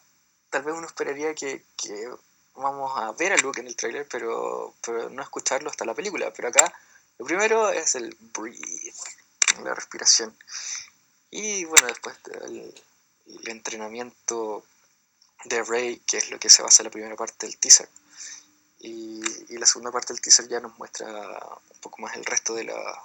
[0.49, 2.09] tal vez uno esperaría que, que
[2.55, 6.31] vamos a ver a Luke en el tráiler, pero, pero no escucharlo hasta la película.
[6.33, 6.73] Pero acá
[7.17, 8.93] lo primero es el breathe,
[9.63, 10.35] la respiración.
[11.29, 12.73] Y bueno, después el,
[13.45, 14.65] entrenamiento
[15.45, 17.89] de Rey, que es lo que se basa en la primera parte del teaser.
[18.79, 22.53] Y, y, la segunda parte del teaser ya nos muestra un poco más el resto
[22.53, 23.03] de, la,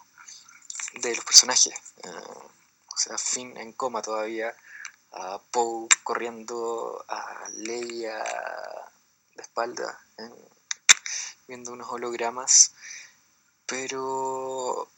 [0.94, 1.74] de los personajes.
[2.04, 4.54] Eh, o sea, Finn en coma todavía,
[5.12, 8.18] a Poe corriendo, a Leia
[9.34, 10.00] de espalda,
[11.46, 12.72] viendo unos hologramas.
[13.66, 14.88] Pero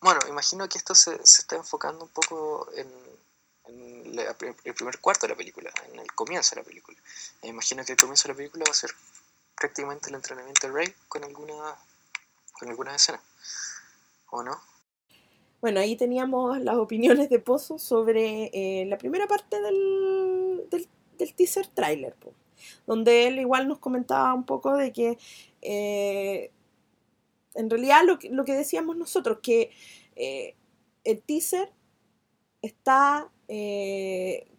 [0.00, 2.90] bueno, imagino que esto se, está enfocando un poco en,
[3.66, 6.98] el primer cuarto de la película, en el comienzo de la película.
[7.42, 8.94] Imagino que el comienzo de la película va a ser
[9.54, 11.76] prácticamente el entrenamiento de Rey con alguna
[12.52, 13.20] con algunas escenas.
[14.30, 14.60] ¿O no?
[15.66, 21.66] Bueno, ahí teníamos las opiniones de Pozo sobre eh, la primera parte del, del, teaser
[21.66, 22.14] trailer,
[22.86, 25.18] donde él igual nos comentaba un poco de que
[25.62, 26.52] eh,
[27.56, 29.72] en realidad lo que, lo que decíamos nosotros, que
[30.14, 30.54] eh,
[31.02, 31.72] el teaser
[32.62, 33.28] está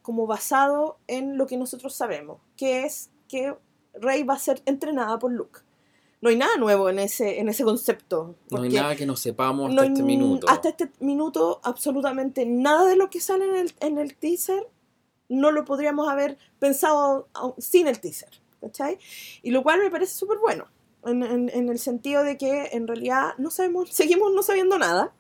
[0.02, 3.56] como basado en lo que nosotros sabemos, que es que
[3.94, 5.62] Rey va a ser entrenada por Luke
[6.22, 8.36] no hay nada nuevo en ese, en ese concepto.
[8.50, 10.50] No hay nada que no sepamos hasta este minuto.
[10.50, 14.68] Hasta este minuto, absolutamente nada de lo que sale en el, en el teaser
[15.30, 17.28] no lo podríamos haber pensado
[17.58, 18.30] sin el teaser.
[18.62, 18.98] ¿Cachai?
[19.44, 20.68] Y lo cual me parece súper bueno.
[21.06, 25.14] En, en, el sentido de que en realidad no sabemos, seguimos no sabiendo nada.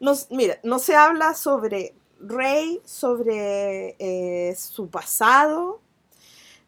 [0.00, 5.80] Nos, mira, no se habla sobre Rey, sobre eh, su pasado.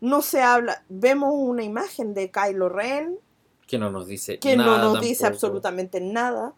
[0.00, 3.18] No se habla, vemos una imagen de Kylo Ren,
[3.66, 4.78] que no nos dice que nada.
[4.78, 6.54] no nos dice absolutamente nada.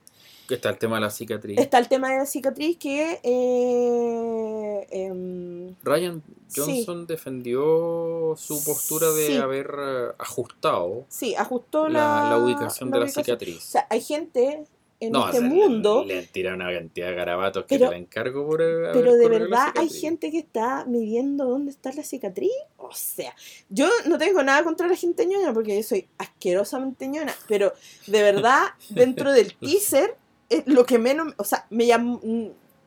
[0.49, 1.59] Que está el tema de la cicatriz.
[1.59, 3.19] Está el tema de la cicatriz que...
[3.25, 6.23] Eh, em, Ryan
[6.55, 11.05] Johnson defendió su postura de haber eh, ajustado.
[11.09, 13.57] Sí, ajustó la, la, ubicación de la cicatriz.
[13.57, 14.65] O sea, hay gente
[15.01, 16.05] en este mundo.
[16.07, 18.59] Le, le tiran una cantidad de garabatos que te la encargo por.
[18.59, 22.53] Pero de verdad hay gente que está midiendo dónde está la cicatriz.
[22.77, 23.35] O sea,
[23.69, 27.35] yo no tengo nada contra la gente ñona porque yo soy asquerosamente ñona.
[27.49, 27.73] Pero
[28.07, 30.17] de verdad, dentro del teaser,
[30.49, 31.35] es lo que menos.
[31.37, 32.21] O sea, me llamó.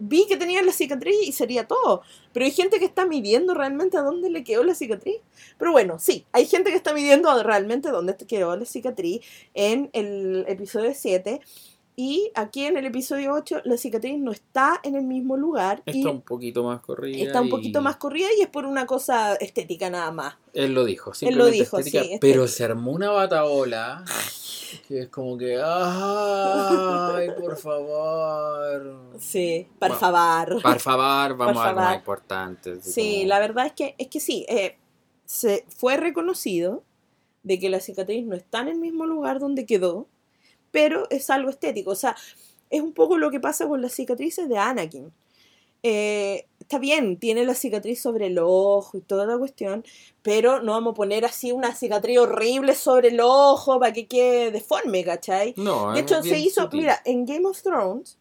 [0.01, 2.03] Vi que tenía la cicatriz y sería todo.
[2.31, 5.17] Pero hay gente que está midiendo realmente a dónde le quedó la cicatriz.
[5.57, 9.19] Pero bueno, sí, hay gente que está midiendo realmente dónde quedó la cicatriz
[9.53, 11.41] en el episodio 7.
[12.01, 15.83] Y aquí en el episodio 8 la cicatriz no está en el mismo lugar.
[15.85, 17.21] Está y un poquito más corrida.
[17.21, 20.35] está un poquito y- más corrida y es por una cosa estética nada más.
[20.53, 24.05] Él lo dijo, Él lo simplemente dijo, estética, sí, pero se armó una bataola
[24.87, 29.01] que es como que, ay, por favor.
[29.19, 30.61] Sí, por Bueno, favor.
[30.61, 32.81] Por favor, vamos Por a algo más importante.
[32.81, 34.77] Sí, como- la verdad es que, es que sí, eh,
[35.25, 36.81] se fue reconocido
[37.43, 40.07] de que la cicatriz no está en el mismo lugar donde quedó,
[40.71, 41.91] pero es algo estético.
[41.91, 42.15] O sea,
[42.69, 45.11] es un poco lo que pasa con las cicatrices de Anakin.
[45.81, 49.85] Eh, está bien, tiene la cicatriz sobre el ojo y toda la cuestión,
[50.21, 54.51] pero no vamos a poner así una cicatriz horrible sobre el ojo para que quede
[54.51, 55.53] deforme, ¿cachai?
[55.55, 56.81] No, De hecho, se hizo, sutil.
[56.81, 58.17] mira, en Game of Thrones,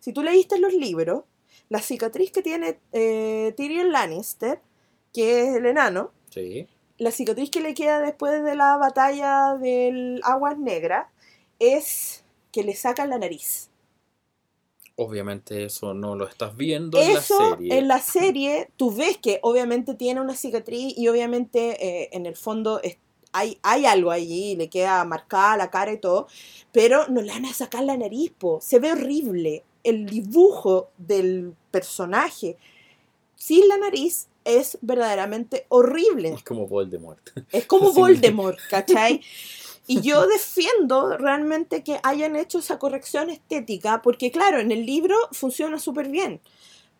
[0.00, 1.24] si tú leíste los libros,
[1.70, 4.60] la cicatriz que tiene eh, Tyrion Lannister,
[5.14, 6.68] que es el enano, Sí.
[6.98, 11.06] la cicatriz que le queda después de la batalla del Aguas Negras,
[11.58, 13.70] es que le sacan la nariz.
[14.96, 17.78] Obviamente eso no lo estás viendo en la serie.
[17.78, 22.34] en la serie, tú ves que obviamente tiene una cicatriz y obviamente eh, en el
[22.36, 22.98] fondo es-
[23.30, 26.26] hay, hay algo allí, le queda marcada la cara y todo,
[26.72, 28.58] pero no le van a sacar la nariz, po.
[28.60, 29.62] se ve horrible.
[29.84, 32.56] El dibujo del personaje
[33.36, 36.30] sin la nariz es verdaderamente horrible.
[36.30, 37.20] Es como Voldemort.
[37.52, 37.92] Es como.
[37.92, 39.20] Voldemort, ¿cachai?
[39.88, 45.16] Y yo defiendo realmente que hayan hecho esa corrección estética, porque claro, en el libro
[45.32, 46.40] funciona súper bien,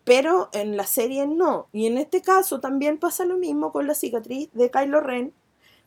[0.03, 1.67] pero en la serie no.
[1.71, 5.33] Y en este caso también pasa lo mismo con la cicatriz de Kylo Ren,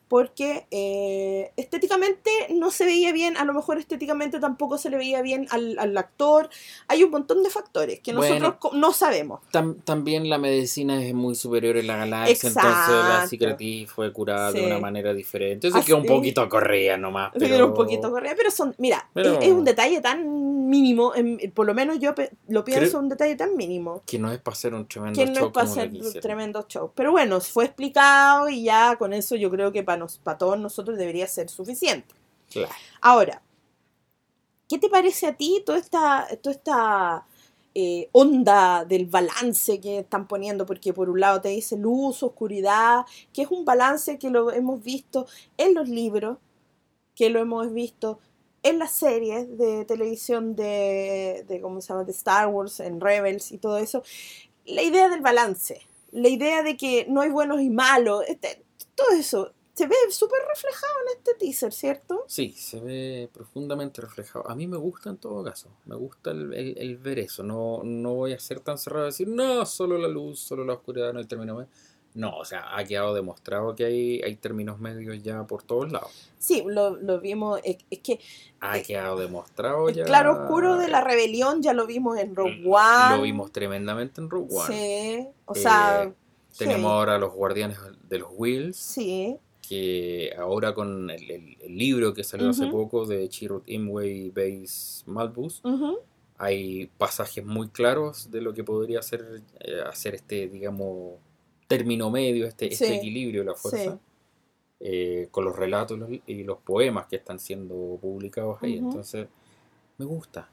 [0.07, 5.21] porque eh, estéticamente no se veía bien, a lo mejor estéticamente tampoco se le veía
[5.21, 6.49] bien al, al actor.
[6.87, 8.35] Hay un montón de factores que Bueno.
[8.35, 9.39] nosotros co- no sabemos.
[9.51, 13.27] Tam- también la medicina es muy superior en la galaxia, entonces la Exacto.
[13.29, 14.65] cicatriz fue curada de Sí.
[14.65, 15.67] una manera diferente.
[15.67, 17.31] Entonces Así- que un poquito corría nomás.
[17.37, 17.67] Pero...
[17.67, 21.65] un poquito correa, pero son, mira, Pero- es, es un detalle tan mínimo, en- por
[21.65, 22.13] lo menos yo
[22.47, 25.25] lo pienso Creo- un detalle tan mínimo, Que no es para hacer un tremendo que
[25.27, 26.91] no show es para como lo hacer que un tremendo show.
[26.95, 30.59] Pero bueno, fue explicado y ya con eso yo creo que para, nos, para todos
[30.59, 32.13] nosotros debería ser suficiente.
[32.49, 32.73] Claro.
[33.01, 33.41] Ahora,
[34.67, 37.25] ¿qué te parece a ti toda esta, toda esta
[37.75, 40.65] eh, onda del balance que están poniendo?
[40.65, 44.83] Porque por un lado te dice luz, oscuridad, que es un balance que lo hemos
[44.83, 45.27] visto
[45.57, 46.37] en los libros,
[47.15, 48.19] que lo hemos visto
[48.63, 52.05] en las series de televisión de, de ¿cómo se llama?
[52.05, 54.03] de Star Wars, en Rebels y todo eso.
[54.65, 58.63] La idea del balance, la idea de que no hay buenos y malos, este,
[58.95, 62.25] todo eso se ve súper reflejado en este teaser, ¿cierto?
[62.27, 64.47] Sí, se ve profundamente reflejado.
[64.49, 65.69] A mí me gusta en todo caso.
[65.85, 67.41] Me gusta el, el- el ver eso.
[67.43, 70.73] No, no voy a ser tan cerrado y decir, no, solo la luz, solo la
[70.73, 71.69] oscuridad, no hay término medio.
[72.15, 76.11] No, o sea, ha quedado demostrado que hay, hay términos medios ya por todos lados.
[76.37, 78.19] Sí, lo, lo vimos, es, es que
[78.59, 80.03] Ha quedado demostrado el ya.
[80.05, 83.21] claro oscuro de la rebelión ya lo vimos en Rogue Lo One.
[83.23, 84.67] vimos tremendamente en Rogue One.
[84.77, 86.13] Sí, o Eh, sea,
[86.55, 89.35] Tenemos ahora los guardianes de los Wheels, sí,
[89.67, 94.29] que ahora con el, el- el libro que salió hace poco de Chirrut Imwe y
[94.29, 95.61] Base Malbus,
[96.37, 101.13] hay pasajes muy claros de lo que podría ser eh, hacer este, digamos,
[101.67, 103.99] término medio, este, este equilibrio de la fuerza, sí.
[104.81, 105.97] eh, con los relatos
[106.27, 108.77] y los, poemas que están siendo publicados ahí.
[108.77, 109.27] Entonces,
[109.97, 110.49] me gusta.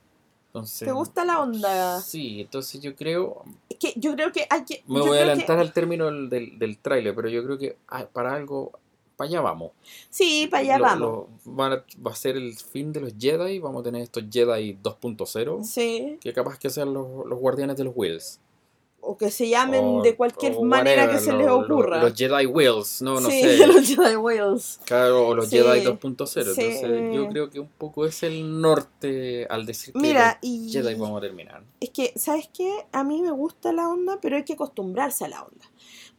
[0.46, 2.00] Entonces, ¿Te gusta la onda?
[2.00, 4.82] Sí, entonces yo creo, Es que yo creo que hay que...
[4.86, 7.76] me voy a que- adelantar al término del, del, del tráiler, pero yo creo que
[7.88, 8.72] ah, para algo,
[9.20, 9.72] para allá vamos.
[10.08, 11.00] Sí, para allá Lo- vamos.
[11.00, 14.24] lo- van a- va a ser el fin de los Jedi, vamos a tener estos
[14.30, 18.40] Jedi 2.0, Sí, que capaz que sean los, los guardianes de los Wheels.
[19.02, 22.02] o que se llamen O- de cualquier manera whatever, que se lo- les ocurra.
[22.02, 23.66] Los Jedi Wheels, no, no sí, sé.
[23.66, 24.78] los Jedi Wheels.
[24.84, 26.54] Claro, o los Sí, Jedi 2.0.
[26.54, 26.60] sí.
[26.60, 30.70] Entonces, yo creo que un poco es el norte al decir que Mira, los y
[30.70, 31.62] Jedi vamos a terminar.
[31.80, 32.84] es que, ¿sabes qué?
[32.92, 35.69] A mí me gusta la onda, pero hay que acostumbrarse a la onda.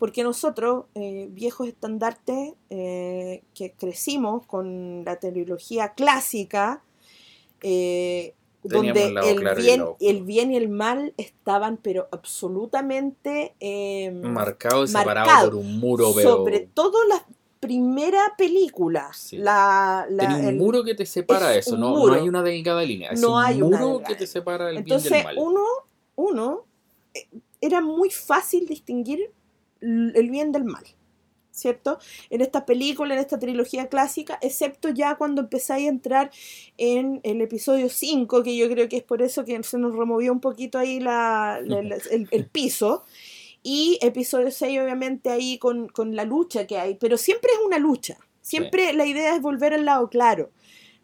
[0.02, 6.82] Porque nosotros, eh, viejos estandartes, eh, que crecimos con la trilogía clásica,
[7.62, 8.34] eh,
[8.64, 9.98] donde el claro y el bien, oscuro.
[10.00, 13.54] el bien y el mal estaban, pero absolutamente
[14.24, 15.50] Marcado y separado marcado.
[15.52, 16.30] por un muro, pero.
[16.32, 17.24] sobre todo la
[17.60, 19.12] primera película.
[19.14, 19.38] Sí.
[19.38, 22.42] La, la- Tenía un el- muro que te separa es eso, no, no hay una
[22.42, 23.12] delgada línea.
[23.12, 25.24] Es No un hay una muro delgada que te separa el bien y Entonces, el
[25.26, 25.36] mal.
[25.38, 25.64] uno,
[26.16, 26.66] uno,
[27.14, 27.28] eh,
[27.62, 29.30] era muy fácil distinguir
[29.82, 30.84] el bien del mal,
[31.52, 32.00] ¿cierto?
[32.30, 36.32] En esta película, en esta trilogía clásica, excepto ya cuando empezáis a entrar
[36.78, 40.32] en el episodio 5, que yo creo que es por eso que se nos removió
[40.32, 43.04] un poquito ahí la, la- la- el, el piso.
[43.64, 47.78] Y episodio 6, obviamente, ahí con, con la lucha que hay, pero siempre es una
[47.78, 48.18] lucha.
[48.42, 50.50] Siempre la idea es volver al lado claro.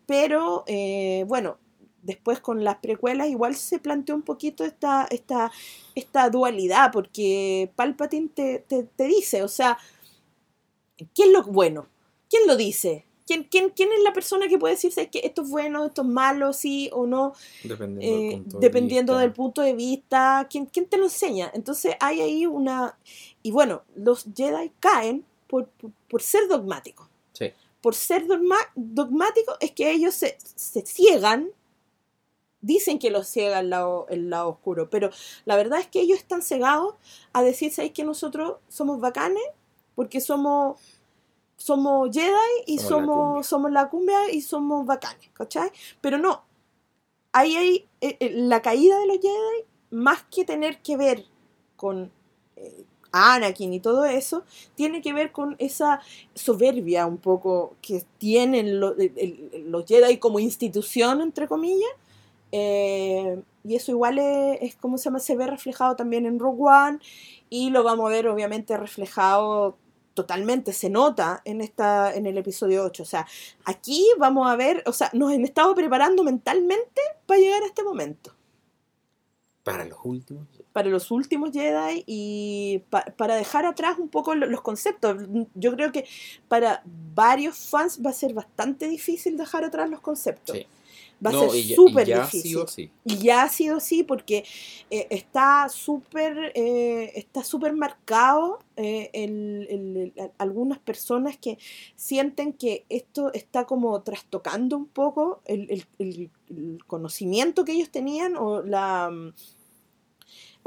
[0.07, 1.59] Pero, eh, bueno,
[2.07, 5.51] después con las precuelas igual se planteó un poquito esta, esta,
[5.93, 9.77] esta dualidad, porque Palpatine te, te, te dice, o sea,
[11.13, 11.87] ¿qué es lo bueno?
[12.29, 13.05] ¿Quién lo dice?
[13.25, 16.07] ¿Quién, quién, quién es la persona que puede decirse que esto es bueno, esto es
[16.07, 17.33] malo, sí o no?
[17.63, 19.21] Dependiendo, Eh, del, punto de dependiendo vista.
[19.21, 20.47] del punto de vista.
[20.49, 21.51] ¿quién, quién te lo enseña?
[21.53, 22.97] Entonces hay ahí una...
[23.43, 27.07] Y bueno, los Jedi caen por, por, por ser dogmáticos.
[27.33, 27.51] Sí.
[27.81, 31.49] Por ser dogma- dogmáticos es que ellos se, se ciegan.
[32.67, 35.09] Dicen que los ciega el lado, el lado oscuro, pero
[35.45, 36.95] la verdad es que ellos están cegados
[37.33, 39.43] a decir, ¿sabéis que nosotros somos bacanes?
[39.95, 40.79] Porque somos
[41.55, 45.71] somos Jedi y Somos somos, la cumbia y somos bacanes, ¿cachai?
[46.01, 46.43] Pero no,
[47.31, 51.25] ahí hay eh, eh, la caída de los Jedi, más que tener que ver
[51.75, 52.11] con
[52.57, 54.43] eh, Anakin y todo eso,
[54.75, 56.01] tiene que ver con esa
[56.35, 61.89] soberbia un poco que tienen lo- el- el- los Jedi como institución, entre comillas.
[62.51, 66.63] Eh, y eso igual es, es como se llama, se ve reflejado también en Rogue
[66.63, 66.99] One
[67.49, 69.77] y lo vamos a ver obviamente reflejado
[70.13, 73.03] totalmente, se nota en, esta, en el episodio 8.
[73.03, 73.27] O sea,
[73.65, 77.83] aquí vamos a ver, o sea, nos han estado preparando mentalmente para llegar a este
[77.83, 78.33] momento
[79.63, 80.47] Para los últimos.
[80.73, 85.17] para los últimos Jedi y pa- para dejar atrás un poco lo- los conceptos.
[85.53, 86.05] Yo creo que
[86.47, 86.81] para
[87.13, 90.55] varios fans va a ser bastante difícil dejar atrás los conceptos.
[90.57, 90.65] Sí.
[91.25, 92.41] Va a No, ser súper difícil.
[92.41, 92.91] sí o sí.
[93.03, 94.43] Y ya ha sido así porque
[94.91, 101.57] eh, está súper eh, está súper marcado eh, el- el- el- algunas personas que
[101.95, 107.89] sienten que esto está como trastocando un poco el, el- el- el conocimiento que ellos
[107.89, 109.33] tenían o la mm,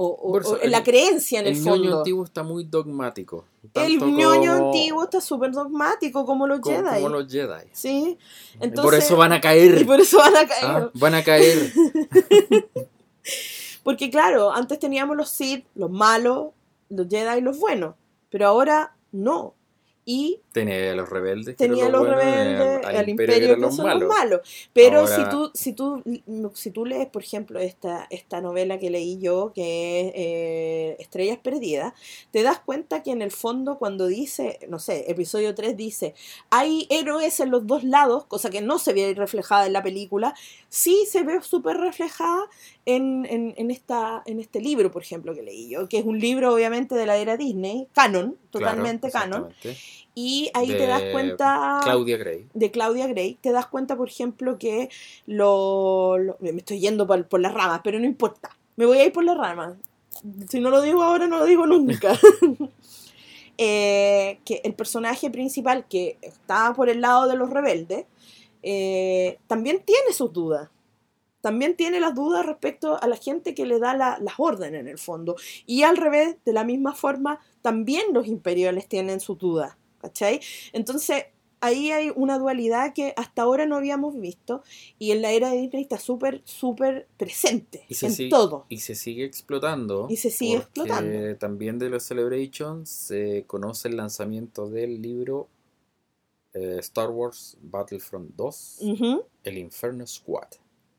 [0.02, 1.98] o, o- Por eso, o el- la creencia en el, El ñoño fondo.
[1.98, 3.44] antiguo está muy dogmático.
[3.74, 7.02] el ñoño como- antiguo está súper dogmático como los como, Jedi.
[7.02, 7.68] como los Jedi.
[7.72, 8.16] Sí.
[8.58, 9.78] Y Entonces, por eso van a caer.
[9.78, 10.64] y por eso van a caer.
[10.64, 11.70] Ah, van a caer.
[13.82, 16.48] Porque claro, antes teníamos los Sith, los malos,
[16.88, 17.94] los Jedi y los buenos,
[18.30, 19.54] pero ahora no.
[20.04, 21.56] Y Tenía a los rebeldes.
[21.56, 24.02] tenía los buenos, y rebeldes, al, al, imperio eran que los son malos.
[24.02, 24.40] los malos.
[24.72, 26.02] Pero Ahora- si tú, si tú,
[26.54, 31.38] si tú lees, por ejemplo, esta, esta novela que leí yo, que es eh, Estrellas
[31.42, 31.92] Perdidas,
[32.32, 36.14] te das cuenta que en el fondo cuando dice, no sé, episodio 3 dice,
[36.50, 40.34] hay héroes en los dos lados, cosa que no se ve reflejada en la película,
[40.68, 42.44] sí se ve súper reflejada
[42.86, 46.18] en, en, en esta, en este libro, por ejemplo, que leí yo, que es un
[46.18, 49.80] libro obviamente de la era Disney, canon, Claro, totalmente canon, exactamente.
[50.14, 52.46] Y ahí te das cuenta Claudia Gray.
[52.52, 54.88] de Claudia Gray, te das cuenta, por ejemplo, que
[55.26, 59.04] lo, lo- me estoy yendo por, por las ramas, pero no importa, me voy a
[59.06, 59.74] ir por las ramas.
[60.48, 62.18] Si no lo digo ahora, no lo digo nunca.
[63.62, 68.06] Eh, que el personaje principal que está por el lado de los rebeldes
[68.62, 70.70] eh, también tiene sus dudas.
[71.42, 74.88] También tiene las dudas respecto a la gente que le da la- las órdenes en
[74.88, 75.36] el fondo.
[75.66, 79.76] Y al revés, de la misma forma, también los imperiales tienen sus dudas.
[80.00, 80.40] ¿Cachai?
[80.72, 81.24] Entonces,
[81.60, 84.62] ahí hay una dualidad que hasta ahora no habíamos visto
[84.98, 88.64] y en la era de Disney está súper, súper presente Y en sigue, todo.
[88.70, 90.06] y se sigue explotando.
[90.08, 91.36] Y se sigue explotando.
[91.36, 95.48] También de los Celebrations se conoce el lanzamiento del libro
[96.54, 100.48] eh, Star Wars Battlefront 2, Ujú, El Inferno Squad,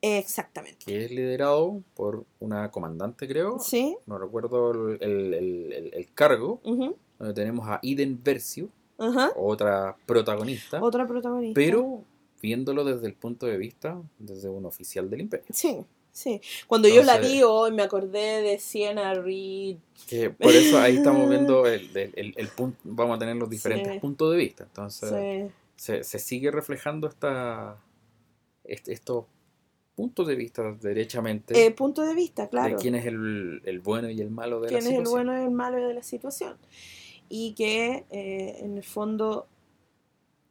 [0.00, 0.84] Exactamente.
[0.86, 3.58] que es liderado por una comandante, creo.
[3.58, 3.96] Sí.
[4.06, 6.60] No recuerdo el, el- el- el- el cargo.
[6.64, 8.68] Donde tenemos a Eden Versio,
[9.02, 9.32] ajá.
[9.36, 10.82] otra protagonista.
[10.82, 11.54] Otra protagonista.
[11.54, 12.02] pero
[12.40, 15.46] viéndolo desde el punto de vista desde un oficial del imperio.
[15.52, 15.78] Sí,
[16.10, 16.40] sí.
[16.66, 19.76] Cuando yo la Entonces- vi hoy me acordé de Sienna Reed.
[20.08, 23.48] Que por eso ahí estamos viendo el, el- el- el punto, vamos a tener los
[23.48, 23.98] diferentes Sí.
[24.00, 24.64] puntos de vista.
[24.64, 25.52] Entonces Sí.
[25.76, 27.76] se, se sigue reflejando esta,
[28.64, 29.26] est- estos
[29.94, 32.74] puntos de vista derechamente Eh, punto de vista, claro.
[32.76, 35.26] de quién es el, el bueno y el malo de quién la es el situación.
[35.26, 36.56] bueno y el malo de la situación.
[37.34, 39.46] Y que eh, en el fondo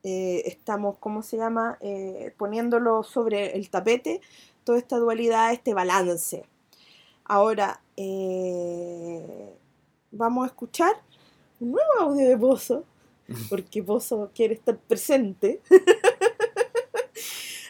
[0.02, 1.78] eh, estamos, ¿cómo se llama?
[1.80, 4.20] Eh, poniéndolo sobre el tapete,
[4.64, 6.44] toda esta dualidad, este balance.
[7.26, 9.54] Ahora, eh,
[10.12, 10.94] vamos a escuchar
[11.60, 12.84] un nuevo audio de Pozo,
[13.50, 15.62] porque Pozo quiere estar presente.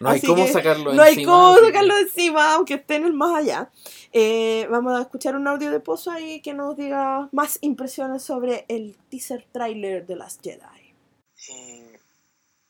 [0.01, 2.73] No hay Así cómo que sacarlo No hay encima, cómo así que- sacarlo encima, aunque
[2.75, 3.71] esté en el más allá.
[4.13, 8.65] Eh, vamos a escuchar un audio de Pozo ahí que nos diga más impresiones sobre
[8.67, 10.93] el teaser trailer de las Jedi.
[11.49, 11.99] Eh,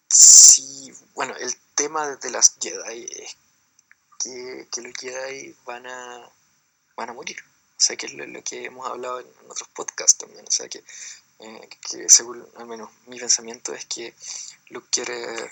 [0.07, 3.37] sí, bueno, el tema de Last Jedi es
[4.19, 6.29] que, que los Jedi van a,
[6.95, 7.37] van a morir.
[7.77, 10.45] O sea, que es lo, lo que hemos hablado en, en otros podcasts también.
[10.47, 10.83] O sea, que,
[11.39, 14.13] eh, que según al menos mi pensamiento es que
[14.69, 15.49] Luke quiere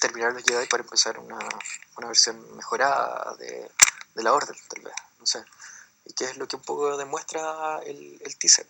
[0.00, 1.38] terminar los Jedi para empezar una,
[1.96, 3.70] una versión mejorada de,
[4.14, 5.44] de la orden, tal vez, no sé.
[6.04, 8.66] Y que es lo que un poco demuestra el, el teaser.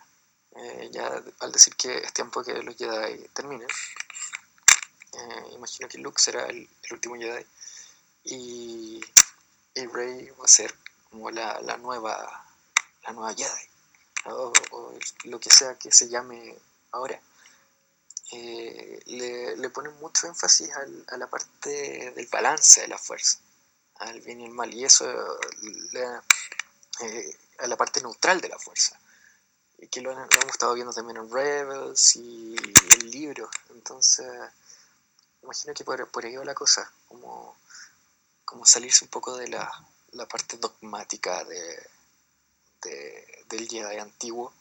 [0.54, 3.68] Eh, ya al decir que es tiempo que los Jedi terminen.
[5.12, 7.46] Eh, imagino que Luke será el, el último Jedi.
[8.24, 9.00] Y,
[9.74, 10.74] y, Rey va a ser
[11.10, 12.46] como la, la nueva
[13.02, 13.68] la nueva Jedi.
[14.26, 16.56] O, o, lo que sea que se llame
[16.92, 17.20] ahora.
[18.32, 23.38] Eh, le, ponen mucho énfasis al, a la parte del balance de la fuerza,
[23.96, 25.06] al bien y el mal, y eso
[27.00, 28.98] eh, a la parte neutral de la fuerza,
[29.78, 34.26] y que lo, hemos estado viendo también en Rebels y, y el libro, entonces
[35.42, 37.56] imagino que por, ahí va la cosa, como,
[38.44, 39.70] como salirse un poco de la,
[40.28, 41.90] parte dogmática de,
[42.82, 44.52] de, del Jedi antiguo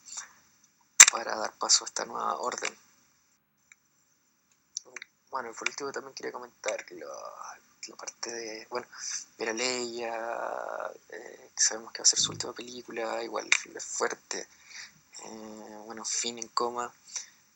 [1.11, 2.75] para dar paso a esta nueva orden.
[5.31, 7.07] Bueno, por último también quería comentar que lo,
[7.87, 8.85] la parte de, bueno,
[9.37, 14.47] ver Leia, eh, que sabemos que va a ser su última película, igual es fuerte.
[15.23, 16.93] Eh, bueno, Finn en coma,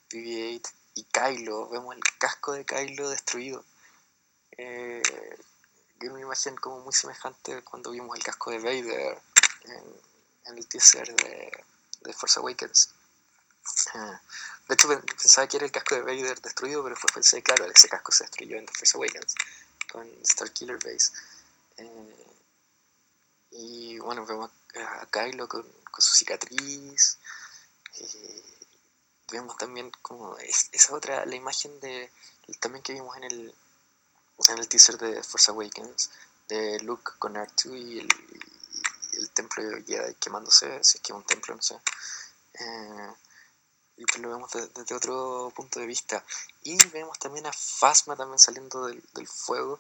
[0.10, 3.66] BB-8 y Kylo, vemos el casco de Kylo destruido.
[4.58, 5.04] Eh,
[6.02, 9.18] una imagen como muy semejante cuando vimos el casco de Vader
[9.64, 11.52] en, el teaser de,
[12.02, 12.94] de Force Awakens.
[13.96, 14.16] Uh,
[14.68, 17.88] de hecho pensaba que era el casco de Vader destruido, pero después pensé, claro, ese
[17.88, 19.36] casco se destruyó en The Force Awakens
[19.92, 21.12] con Starkiller Base.
[21.78, 22.26] Eh,
[23.52, 25.66] y bueno, vemos a Kylo con,
[25.98, 27.18] su cicatriz.
[28.00, 28.44] Eh,
[29.32, 32.12] vemos también como es, esa otra, la imagen de
[32.60, 33.56] también que vimos en el,
[34.50, 36.12] en el teaser de Force Awakens,
[36.48, 38.08] de Luke con R2 y el,
[39.14, 41.76] y el templo Jedi quemándose, si es que un templo, no sé.
[42.54, 43.14] Eh,
[43.98, 46.24] y pues lo vemos desde, otro punto de vista.
[46.64, 49.80] Y vemos también a Phasma también saliendo del, del fuego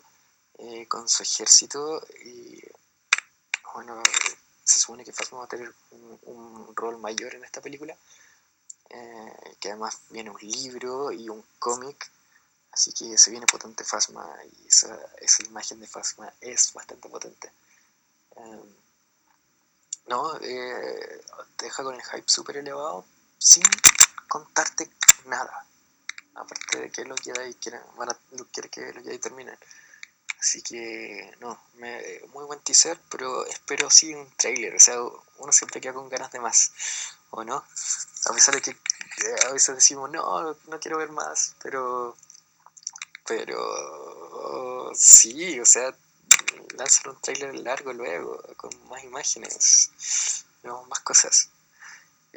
[0.57, 2.05] eh, con su ejército.
[2.23, 2.61] Y
[3.73, 4.01] bueno,
[4.63, 7.95] se supone que Phasma va a tener un, un rol mayor en esta película.
[8.89, 12.09] Eh, que además viene un libro y un cómic.
[12.71, 14.27] Así que se viene potente Phasma
[14.59, 17.51] y esa, esa imagen de Phasma es bastante potente.
[18.35, 18.67] Um,
[20.07, 21.21] no, eh,
[21.57, 23.05] deja con el hype súper elevado
[23.37, 23.63] sin
[24.35, 24.89] contarte
[25.25, 25.65] nada.
[26.35, 28.17] Aparte de que los Jedi quieren, van a,
[28.51, 29.57] quiere que los Jedi terminen.
[30.39, 34.75] Así que, no, me, muy buen teaser, pero espero sí un trailer.
[34.75, 35.01] O sea,
[35.37, 36.71] uno siempre queda con ganas de más,
[37.31, 37.63] ¿o no?
[38.25, 38.75] A pesar de que
[39.47, 42.15] a veces decimos, no, no quiero ver más, pero.
[43.25, 44.91] Pero.
[44.93, 45.95] Sí, o sea,
[46.77, 49.91] lanzar un trailer largo luego, con más imágenes,
[50.61, 51.49] vemos más cosas.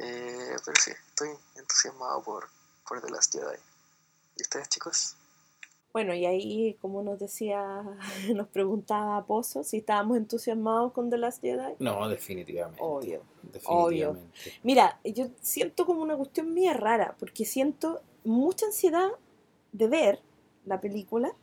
[0.01, 2.49] Eh, pero sí, estoy entusiasmado por,
[2.89, 3.59] por The Last Jedi.
[4.37, 5.17] ¿Y ustedes, chicos?
[5.93, 7.83] Bueno, y ahí, como nos decía,
[8.35, 11.75] nos preguntaba Pozo si estábamos entusiasmados con The Last Jedi.
[11.81, 12.81] No, definitivamente.
[12.83, 13.23] Obvio.
[13.43, 13.67] definitivamente.
[13.67, 14.17] Obvio.
[14.63, 19.09] Mira, yo siento como una cuestión mía rara, porque siento mucha ansiedad
[19.73, 20.23] de ver
[20.67, 21.35] la película,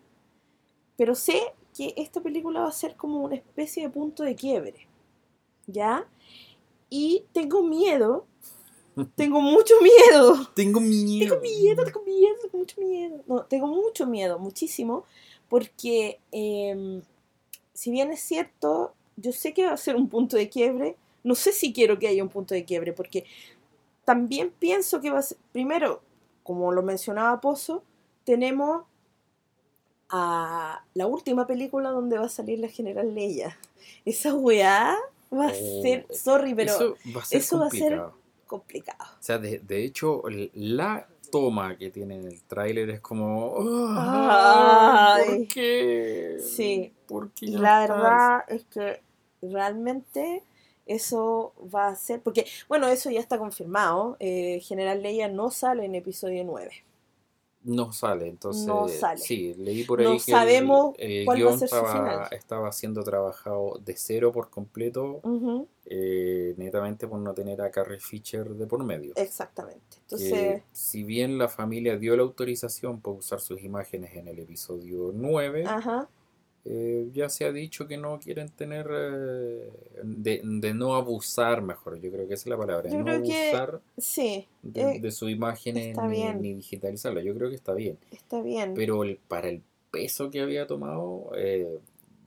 [0.95, 4.87] pero sé que esta película va a ser como una especie de punto de quiebre,
[5.67, 6.07] ¿ya?
[6.97, 8.25] Y tengo miedo,
[9.15, 10.47] tengo mucho miedo.
[10.55, 11.27] Tengo miedo.
[11.27, 13.23] Tengo miedo, tengo miedo, tengo mucho miedo.
[13.27, 15.03] No, tengo mucho miedo, muchísimo,
[15.49, 17.01] porque eh,
[17.73, 21.35] si bien es cierto, yo sé que va a ser un punto de quiebre, no
[21.35, 23.25] sé si quiero que haya un punto de quiebre, porque
[24.05, 26.01] también pienso que va a ser, primero,
[26.43, 27.83] como lo mencionaba Pozo,
[28.23, 28.83] tenemos
[30.07, 33.59] a la última película donde va a salir la general Leia.
[34.05, 34.97] Esa weá
[35.33, 38.01] va a Oh, ser, sorry, pero eso va a ser eso va a ser
[38.47, 39.03] complicado.
[39.19, 40.23] O sea, de, de hecho,
[40.53, 43.55] la toma que tiene en el tráiler es como...
[43.97, 45.25] Ay.
[45.39, 46.37] ¿Por qué?
[46.39, 46.93] Sí.
[47.07, 47.97] ¿Por qué Y ya la estás?
[47.97, 49.01] verdad es que
[49.41, 50.43] realmente
[50.85, 55.85] eso va a ser, porque bueno, eso ya está confirmado, eh, General Leia no sale
[55.85, 56.71] en episodio 9.
[57.65, 58.65] No sale, entonces...
[58.67, 59.17] No sale.
[59.19, 61.91] Sí, leí por ahí No que sabemos el, el cuál va a guion su estaba,
[61.91, 62.27] final.
[62.31, 65.21] estaba siendo trabajado de cero por completo,
[65.85, 69.13] eh, netamente por no tener a Carrie Fisher de por medio.
[69.15, 69.81] Exactamente.
[69.89, 74.39] que Entonces, si bien la familia dio la autorización para usar sus imágenes en el
[74.39, 76.07] episodio 9, ajá,
[76.65, 79.69] eh, ya se ha dicho que no quieren tener, eh,
[80.03, 83.61] de, de no abusar, mejor, yo creo que esa es la palabra, Yo no que-
[83.61, 85.75] abusar sí, de, eh, de su imagen
[86.09, 88.73] ni, digitalizarla, yo creo que está bien, está bien.
[88.73, 91.79] pero el, para el peso que había tomado, eh,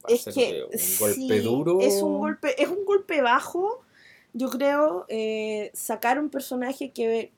[0.04, 1.78] va a es ser que eh, un sí, golpe duro.
[1.78, 3.82] Es un golpe, es un golpe bajo.
[4.32, 5.06] Yo creo
[5.74, 7.32] sacar un personaje que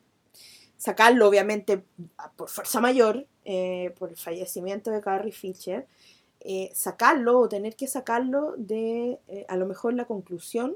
[0.77, 1.85] sacarlo obviamente
[2.37, 3.27] por fuerza mayor,
[3.99, 5.87] por el fallecimiento de Carrie Fisher,
[6.43, 10.75] eh, sacarlo o tener que sacarlo de eh, a lo mejor la conclusión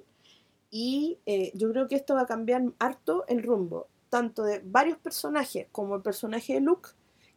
[0.70, 4.98] y eh, yo creo que esto va a cambiar harto el rumbo, tanto de varios
[4.98, 6.90] personajes como el personaje de Luke,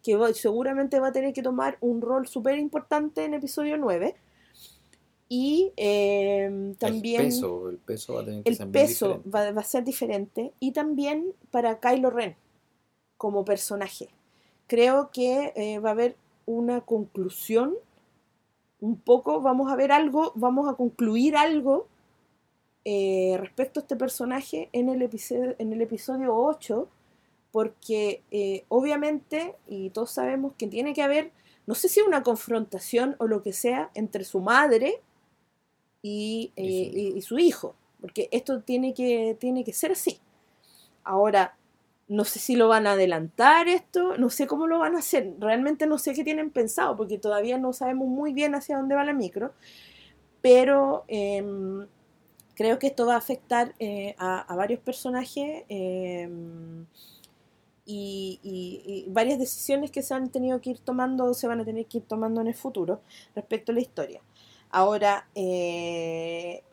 [0.03, 4.15] que seguramente va a tener que tomar un rol súper importante en episodio 9.
[5.29, 5.71] Y
[6.79, 7.21] también...
[7.21, 9.83] El peso, el peso va a tener que el ser peso va, va, a ser
[9.83, 10.51] diferente.
[10.59, 12.35] Y también para Kylo Ren
[13.17, 14.09] como personaje.
[14.67, 16.15] Creo que va a haber
[16.45, 17.75] una conclusión
[18.79, 21.87] un poco, vamos a ver algo, vamos a concluir algo
[22.85, 26.87] eh, respecto a este personaje en el episodio, en el episodio 8,
[27.51, 31.31] porque eh, obviamente, y todos sabemos que tiene que haber,
[31.65, 35.01] no sé si una confrontación o lo que sea, entre su madre
[36.01, 40.19] y, y, su, eh, hijo, porque esto tiene que, tiene que ser así.
[41.03, 41.56] Ahora,
[42.07, 45.33] no sé si lo van a adelantar esto, no sé cómo lo van a hacer,
[45.39, 49.03] realmente no sé qué tienen pensado, porque todavía no sabemos muy bien hacia dónde va
[49.03, 49.53] la micro,
[50.41, 51.85] pero em,
[52.55, 56.85] creo que esto va a afectar eh, a, varios personajes em,
[57.85, 61.85] y, varias decisiones que se han tenido que ir tomando o se van a tener
[61.87, 63.01] que ir tomando en el futuro
[63.35, 64.21] respecto a la historia.
[64.69, 66.63] Ahora, eh,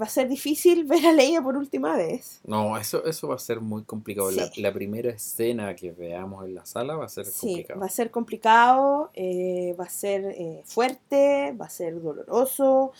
[0.00, 2.40] va a ser difícil ver a Leia por última vez.
[2.44, 4.30] No, eso, eso va a ser muy complicado.
[4.56, 8.10] La, primera escena que veamos en la sala va a ser sí, Va a ser
[8.10, 12.92] complicado, eh, va a ser eh, fuerte, va a ser doloroso,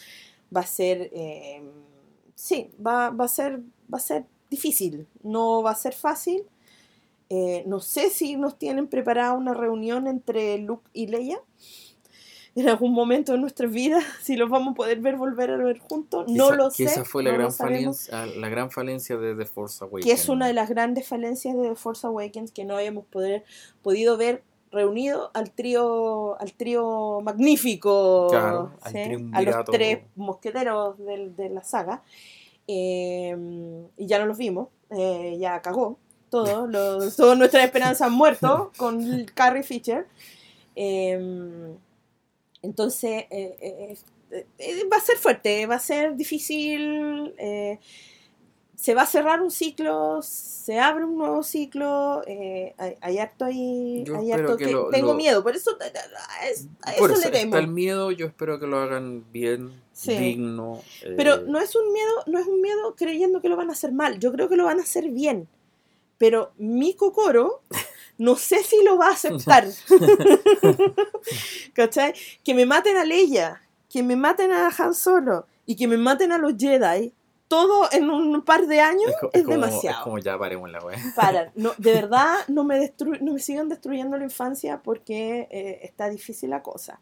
[0.55, 1.11] va a ser.
[1.13, 1.63] Eh,
[2.35, 3.61] sí, va, va, a ser,
[3.93, 6.45] va a ser difícil, no va a ser fácil.
[7.67, 11.41] no sé si nos tienen preparada una reunión entre Luke y Leia
[12.55, 15.79] en algún momento de nuestras vidas, si los vamos a poder ver volver a ver
[15.79, 16.85] juntos, no lo sé.
[16.85, 20.05] esa fue la, gran falencia, la gran falencia de The Force Awakens.
[20.05, 23.45] Que es una de las grandes falencias de The Force Awakens, que no habíamos poder,
[23.83, 31.63] podido ver reunido al trío al trío magnífico claro, a los tres mosqueteros de, la
[31.63, 32.03] saga
[32.67, 33.37] eh,
[33.99, 35.99] y ya no los vimos eh, ya cagó
[36.31, 40.07] todo los, todas nuestras esperanzas han muerto con Carrie Fisher
[40.75, 41.77] eh,
[42.63, 43.97] entonces, eh,
[44.31, 47.35] eh, eh, va a ser fuerte, va a ser difícil,
[48.75, 52.23] se va a cerrar un ciclo, se abre un nuevo ciclo,
[53.01, 55.77] hay, harto ahí, hay harto que, tengo miedo, por eso,
[56.83, 57.57] a eso, le temo.
[57.57, 59.73] el miedo, yo espero que lo hagan bien,
[60.07, 60.81] digno.
[61.17, 63.93] Pero no es un miedo, no es un miedo creyendo que lo van a hacer
[63.93, 65.49] mal, yo creo que lo van a hacer bien.
[66.17, 67.63] Pero mi cocoro
[68.19, 69.67] no sé si lo va a aceptar.
[71.75, 72.15] ¿Cachai?
[72.45, 76.33] Que me maten a Leia, que me maten a Han Solo y que me maten
[76.33, 77.13] a los Jedi,
[77.49, 79.99] todo en un par de años es, demasiado.
[79.99, 80.81] Es como ya paremos la.
[81.15, 86.09] Para, no, de verdad no me, no me sigan destruyendo la infancia porque eh, está
[86.09, 86.99] difícil la cosa.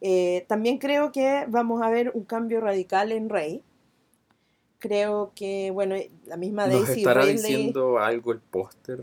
[0.00, 3.62] Eh, también creo que vamos a ver un cambio radical en Rey.
[4.80, 9.00] Creo que, bueno, la misma ¿Nos Daisy estará diciendo algo el póster?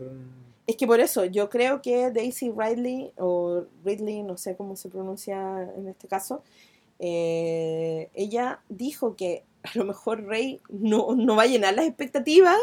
[0.66, 4.88] Es que por eso, yo creo que Daisy Ridley, o Ridley, no sé cómo se
[4.88, 6.42] pronuncia en este caso,
[6.98, 12.56] eh, ella dijo que a lo mejor Rey no, no va a llenar las expectativas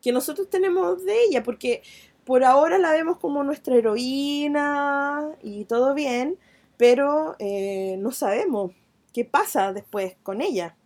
[0.00, 1.82] que nosotros tenemos de ella, porque
[2.24, 6.38] por ahora la vemos como nuestra heroína y todo bien,
[6.76, 8.72] pero eh, no sabemos
[9.12, 10.76] qué pasa después con ella.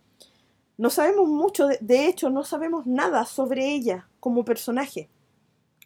[0.77, 5.09] No sabemos mucho, de hecho, no sabemos nada sobre ella como personaje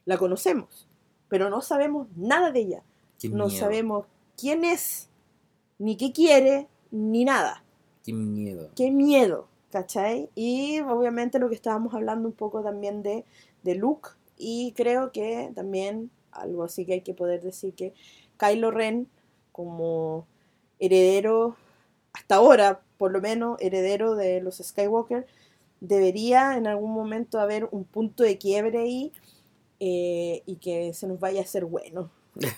[0.06, 0.88] la conocemos,
[1.30, 2.84] pero no sabemos nada de ella.
[3.32, 4.06] no sabemos
[4.38, 5.10] quién es,
[5.80, 7.64] ni qué quiere, ni nada.
[8.04, 8.70] Qué miedo.
[8.76, 10.30] Qué miedo, ¿cachai?
[10.36, 13.24] Y obviamente lo que estábamos hablando un poco también de,
[13.64, 17.94] de Luke, y creo que también algo así que hay que poder decir que
[18.38, 19.08] Kylo Ren,
[19.52, 20.26] como
[20.80, 21.56] heredero,
[22.12, 25.26] hasta ahora por lo menos heredero de los Skywalker,
[25.80, 29.12] debería en algún momento haber un punto de quiebre ahí
[29.86, 32.10] eh, y que se nos vaya a hacer bueno.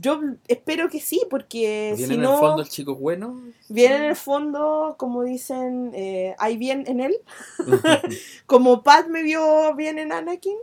[0.00, 2.32] yo espero que sí, porque ¿Viene si en no...
[2.32, 3.40] el fondo el chico bueno?
[3.68, 7.14] Viene en el fondo, como dicen, eh, hay bien en él.
[8.46, 10.56] como Pat me vio bien en Anakin.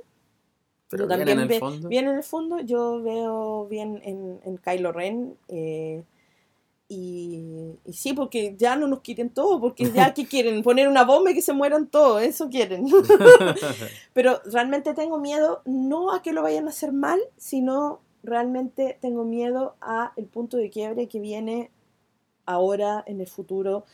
[0.90, 1.88] Pero también viene en el fondo.
[1.88, 5.38] Viene en el fondo, yo veo bien en, en Kylo Ren.
[5.48, 6.04] Eh,
[6.92, 11.30] y, sí, porque ya no nos quieren todo, porque ya que quieren poner una bomba
[11.30, 12.88] y que se mueran todos, eso quieren.
[14.14, 19.24] Pero realmente tengo miedo no a que lo vayan a hacer mal, sino realmente tengo
[19.24, 21.70] miedo a el punto de quiebre que viene
[22.48, 23.86] ahora en el futuro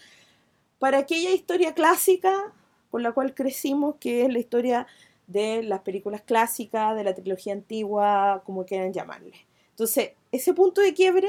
[0.80, 2.54] para aquella historia clásica
[2.91, 4.88] con la cual crecimos, que es la historia
[5.28, 9.34] de las películas clásicas, de la trilogía antigua, como quieran llamarle.
[9.72, 11.28] Entonces, ese punto de quiebre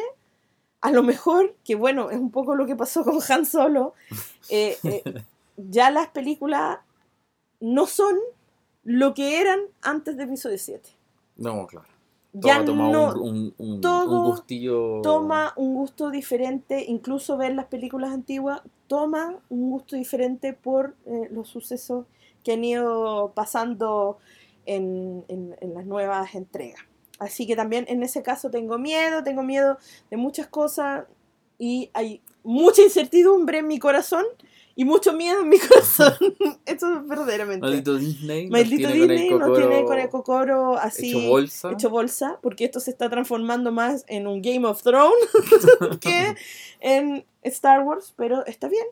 [0.86, 3.94] a lo mejor, que bueno, es un poco lo que pasó con Han Solo,
[4.48, 5.02] eh, eh,
[5.56, 6.78] ya las películas
[7.60, 8.14] no son
[8.84, 10.88] lo que eran antes de episodio 7.
[11.36, 11.86] No, claro.
[12.32, 15.00] Ya Todo toma no, un, un, un- todo un gustillo.
[15.02, 21.28] toma un gusto diferente, incluso ver las películas antiguas, toma un gusto diferente por eh,
[21.32, 22.04] los sucesos
[22.44, 24.18] que han ido pasando
[24.66, 26.82] en, en- en las nuevas entregas.
[27.18, 29.78] Así que también en ese caso tengo miedo, tengo miedo
[30.10, 31.04] de muchas cosas
[31.58, 34.24] y hay mucha incertidumbre en mi corazón
[34.74, 36.14] y mucho miedo en mi corazón.
[36.66, 37.66] Esto es verdaderamente.
[37.66, 38.50] Maldito Disney.
[38.50, 41.72] Maldito Disney nos tiene con el cocoro así Hecho bolsa.
[41.72, 45.16] hecho bolsa, porque esto se está transformando más en un Game of Thrones
[46.00, 46.34] que
[46.80, 48.86] en Star Wars, pero está bien,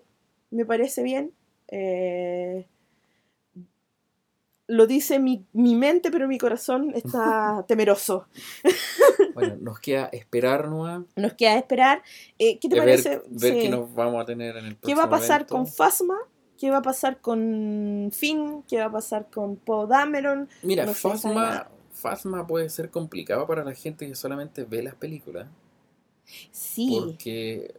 [0.50, 1.32] me parece bien.
[1.68, 2.66] Eh,
[4.66, 8.26] lo dice mi, mi mente, pero mi corazón está temeroso.
[9.34, 12.02] Bueno, nos queda esperar nomás, Nos queda esperar.
[12.38, 13.08] Eh, ¿Qué te de parece?
[13.10, 13.60] ver, ver Sí.
[13.60, 15.54] qué nos vamos a tener en el próximo ¿Qué va a pasar evento.
[15.54, 16.18] con Phasma?
[16.58, 18.62] ¿Qué va a pasar con Finn?
[18.68, 20.48] ¿Qué va a pasar con Poe Dameron?
[20.62, 20.92] Mira, No
[21.34, 21.70] nada.
[21.92, 25.46] Phasma puede ser complicado para la gente que solamente ve las películas.
[26.50, 27.74] Sí, Porque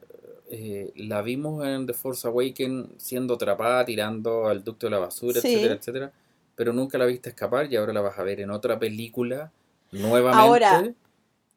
[0.51, 5.41] eh, la vimos en The Force Awakens siendo atrapada, tirando al ducto de la basura,
[5.41, 5.47] Sí.
[5.53, 6.11] etcétera, etcétera.
[6.55, 9.51] Pero nunca la viste escapar y ahora la vas a ver en otra película
[9.91, 10.41] nuevamente.
[10.47, 10.93] Ahora,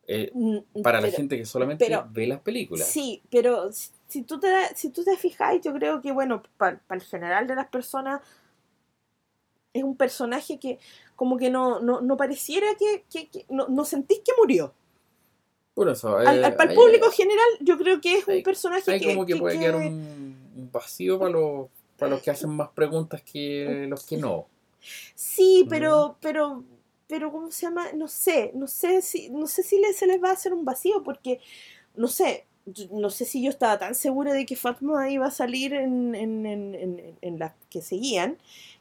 [0.07, 2.87] eh, Mm, para la gente que solamente pero- ve las películas.
[2.89, 7.03] Sí, pero si- tú te, si tú te fijas, yo creo que, bueno, para el
[7.03, 8.21] general de las personas,
[9.75, 10.79] es un personaje que
[11.15, 14.73] como que no, no, no pareciera que, que- que- no, no sentís que murió.
[15.75, 18.91] Por eso, Al, eh, al- hay- público general, yo creo que es un hay- personaje
[18.91, 21.69] hay que, como que, puede que- quedar un, un vacío para los,
[21.99, 24.47] para los que hacen más preguntas que los que no.
[25.15, 26.65] Sí, pero, pero,
[27.07, 27.93] pero, ¿cómo se llama?
[27.95, 31.03] No sé, no sé si, no sé si se les va a hacer un vacío,
[31.03, 31.41] porque,
[31.95, 32.47] no sé,
[32.91, 36.47] no sé si yo estaba tan segura de que Fatma iba a salir en, en,
[36.47, 38.39] en, en, en las que seguían,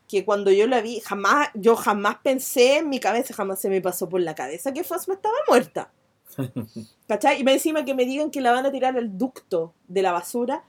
[0.08, 3.82] que cuando yo la vi, jamás, yo jamás pensé en mi cabeza, jamás se me
[3.82, 5.92] pasó por la cabeza que Fatma estaba muerta.
[7.08, 7.42] ¿Cachai?
[7.42, 10.12] Y me encima que me digan que la van a tirar al ducto de la
[10.12, 10.64] basura,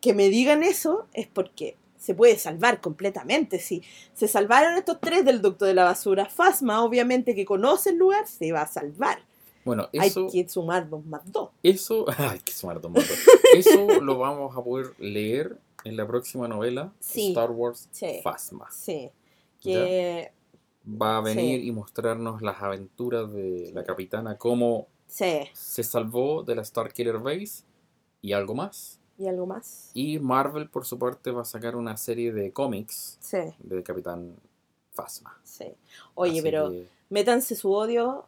[0.00, 3.60] que me digan eso es porque se puede salvar completamente.
[3.60, 3.82] Si
[4.14, 8.26] se salvaron estos tres del ducto de la basura, Fasma, obviamente que conoce el lugar,
[8.26, 9.20] se va a salvar.
[9.64, 11.50] Bueno, eso, Hay que sumar dos más dos.
[11.62, 13.10] eso, ay, qué sumar dos motos.
[13.54, 17.28] Eso lo vamos a poder leer en la próxima novela, Sí.
[17.28, 18.20] Star Wars Sí.
[18.24, 18.68] Phasma.
[18.72, 19.10] Sí.
[19.60, 20.32] Que.
[20.90, 25.50] Va a venir y mostrarnos las aventuras de la capitana, cómo se
[25.82, 27.64] salvó de la Starkiller Base
[28.22, 28.99] y algo más.
[29.20, 29.90] ¿Y algo más?
[29.92, 34.34] Y Marvel, por su parte, va a sacar una serie de cómics Sí, de Capitán
[34.94, 35.38] Phasma.
[35.44, 35.66] sí.
[36.14, 38.26] Oye, Así pero que- métanse su odio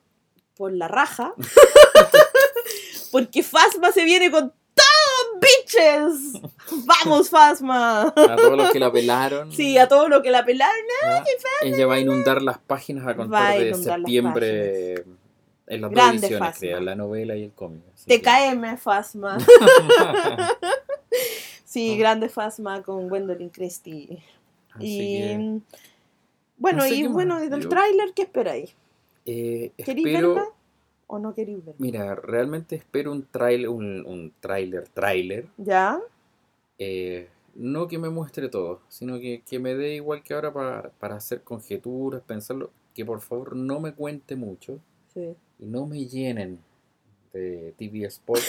[0.56, 1.32] por la raja.
[3.10, 6.40] Porque Fasma se viene con todo, bitches.
[6.86, 8.02] Vamos, Fasma.
[8.08, 9.52] a todos los que la pelaron.
[9.52, 10.74] Sí, a todo lo que la pelaron.
[11.02, 11.24] ¿ya?
[11.62, 15.04] Ella va a inundar las páginas a contar a de septiembre
[15.66, 16.58] en las dos ediciones, Phasma.
[16.58, 17.82] crea, la novela y el cómic.
[17.94, 19.38] así que- TKM Fasma.
[21.72, 24.22] Sí, grande Fasma con Gwendolyn Christie.
[24.74, 25.60] Así Y que,
[26.58, 27.12] bueno, no sé y más.
[27.12, 28.74] bueno, del Yo- tráiler, ¿qué esperáis?
[29.24, 30.48] eh, ¿Queréis espero, verla
[31.06, 31.74] o no queréis verla?
[31.78, 35.98] mira, realmente espero un trailer, un, un tráiler, tráiler, ¿Ya?
[36.78, 40.90] eh, no que me muestre todo, sino que, que me dé igual que ahora para,
[40.98, 44.78] para hacer conjeturas, pensarlo, que por favor no me cuente mucho
[45.14, 45.34] Sí.
[45.58, 46.58] y no me llenen
[47.32, 48.40] de TV Spot,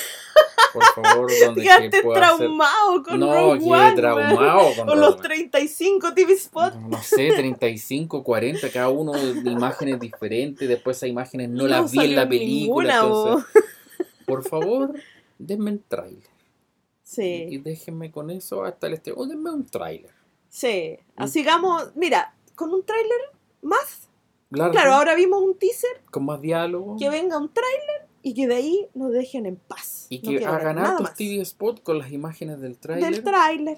[0.74, 2.38] por favor, donde que Quedaste pueda hacer...
[2.38, 5.22] traumado con No, Rogue One, traumado con los One.
[5.22, 6.76] 35 TV spots.
[6.76, 11.92] No, no sé, 35, 40, cada uno de imágenes diferentes, después esas imágenes no, las
[11.92, 13.28] vi en la película, ninguna, bo.
[13.30, 13.64] entonces,
[14.26, 14.94] por favor,
[15.38, 16.24] denme un trailer.
[16.24, 19.20] Y Sí, déjenme con eso hasta el estreno.
[19.20, 20.12] O denme un tráiler.
[20.50, 20.98] sí.
[21.16, 21.22] Mm.
[21.24, 23.20] Así Sigamos, mira, con un tráiler
[23.62, 24.10] más.
[24.50, 26.96] Claro, ahora vimos un teaser, con más diálogo.
[26.98, 30.08] que venga un tráiler y que de ahí nos dejen en paz.
[30.10, 31.14] y No que ver hagan hartos.
[31.14, 33.12] TV spot con las imágenes del tráiler.
[33.14, 33.78] Del tráiler.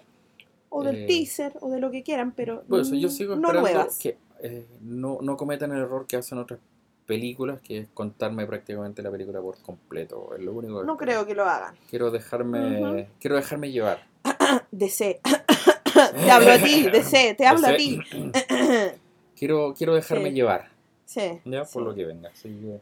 [0.70, 3.52] O del Eh, teaser, o de lo que quieran, pero Por eso yo sigo no
[3.54, 3.98] nuevas.
[3.98, 6.60] que eh, no, no cometan el error que hacen otras
[7.06, 10.32] películas, que es contarme prácticamente la película por completo.
[10.38, 11.76] Es lo único que No creo que lo hagan.
[11.90, 14.06] Quiero dejarme, quiero dejarme llevar.
[14.72, 15.22] DC.
[16.16, 18.00] te hablo a ti, DC, te hablo a ti.
[19.38, 20.36] Quiero, quiero dejarme Sí.
[20.36, 20.70] llevar,
[21.06, 21.22] sí.
[21.46, 22.30] ya por lo que venga.
[22.30, 22.80] Así que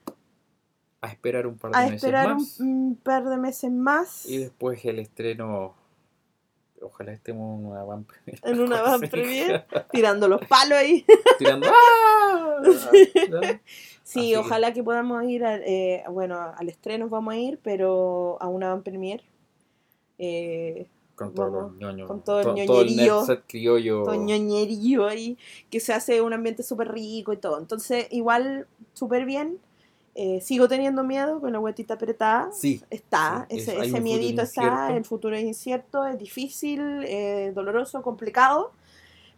[1.04, 4.26] a esperar un par de A meses esperar más un par de meses más.
[4.26, 5.76] y después el estreno
[6.84, 8.40] Ojalá estemos en una van premier.
[8.44, 11.06] En una van premier, tirando los palos ahí.
[11.40, 11.68] Tirando.
[11.70, 12.62] ¡Ah!
[14.06, 18.38] Sí, Así ojalá que podamos ir, al, eh, bueno, al estreno vamos a ir, pero
[18.42, 19.24] a una van premier.
[20.18, 22.08] Eh, Con todos los ñoños.
[22.10, 23.16] con todo el todo el ñoñerío.
[23.16, 24.04] nerd set criollo.
[24.04, 25.38] todo ñoñerío ahí,
[25.70, 27.60] que se hace un ambiente súper rico y todo.
[27.60, 29.58] Entonces, igual, súper bien.
[30.16, 32.52] Eh, sigo teniendo miedo con la huetita apretada.
[32.52, 32.82] Sí.
[32.90, 38.72] Está, Sí, ese, ese miedito está, el futuro es incierto, es difícil, eh, doloroso, complicado,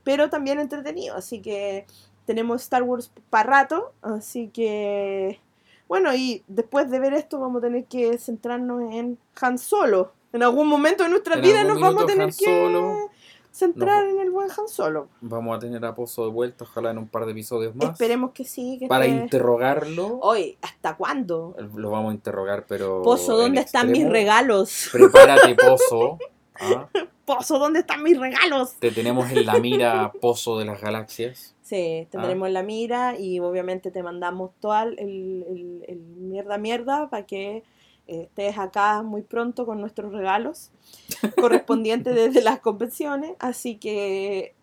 [0.03, 1.15] pero también entretenido.
[1.15, 1.86] Así que
[2.26, 5.39] tenemos Star Wars para rato, así que
[5.88, 10.13] bueno, y después de ver esto vamos a tener que centrarnos en Han Solo.
[10.34, 13.09] En algún momento de nuestra En vida nos vamos a tener Han que Solo.
[13.56, 15.08] Centrar Nos- en el buen Han Solo.
[15.22, 17.91] Vamos a tener a Pozo de vuelta, ojalá en un par de episodios más.
[17.91, 18.78] Esperemos que sí.
[18.80, 20.20] Que Para esté- interrogarlo.
[20.22, 21.56] Hoy, ¿hasta cuándo?
[21.76, 23.01] Lo vamos a interrogar, pero.
[23.01, 24.89] Pozo, ¿dónde están mis regalos?
[24.91, 26.18] Prepárate, Pozo.
[26.60, 26.88] ¿ah?
[27.26, 28.74] Pozo, ¿dónde están mis regalos?
[28.80, 31.56] Te tenemos en la mira, Pozo de las Galaxias.
[31.62, 32.08] Sí, Ah.
[32.12, 37.64] tendremos la mira y obviamente te mandamos todo el, el- el mierda mierda para que
[38.08, 40.72] estés acá muy pronto con nuestros regalos
[41.39, 43.34] correspondientes desde las convenciones.
[43.39, 44.53] Así que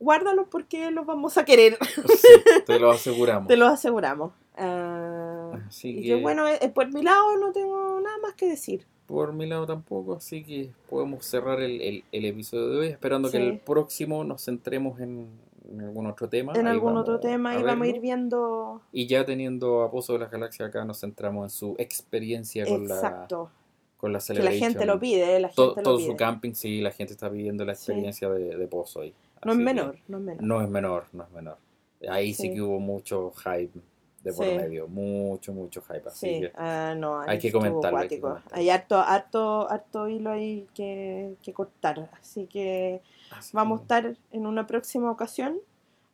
[0.00, 1.78] guárdalos porque los vamos a querer,
[2.18, 2.28] Sí,
[2.66, 3.48] te lo aseguramos.
[3.48, 4.32] te los aseguramos.
[4.56, 8.46] Ah, Así y que, que bueno, eh, por mi lado no tengo nada más que
[8.46, 8.86] decir.
[9.06, 13.30] por mi lado tampoco, así que podemos cerrar el, el- el episodio de hoy, esperando
[13.30, 15.28] que el próximo nos centremos en,
[15.70, 16.52] en algún otro tema.
[16.54, 20.12] En algún vamos otro tema y vamos a ir viendo Y ya teniendo a Pozo
[20.14, 23.50] de las Galaxias acá, nos centramos en su experiencia con la, exacto.
[23.96, 24.86] con la Que la gente Celebration.
[24.86, 26.16] lo pide, la gente todo lo su pide.
[26.16, 27.90] camping, sí, la gente está pidiendo la Sí.
[27.92, 29.14] experiencia de, de Pozo ahí.
[29.44, 30.42] No es menor, no es menor.
[30.42, 31.56] No es menor, no es menor.
[32.08, 32.54] Ahí sí, Sí.
[32.54, 33.78] que hubo mucho hype
[34.24, 34.54] de por Sí.
[34.56, 36.08] medio, mucho, mucho hype.
[36.08, 38.28] Así Sí, que ah, no, hay que comentarlo, hay que cuático.
[38.28, 38.58] comentarlo.
[38.58, 42.10] Hay harto, harto, harto hilo ahí que, que cortar.
[42.20, 43.02] Así que
[43.36, 45.58] así vamos a estar en una próxima ocasión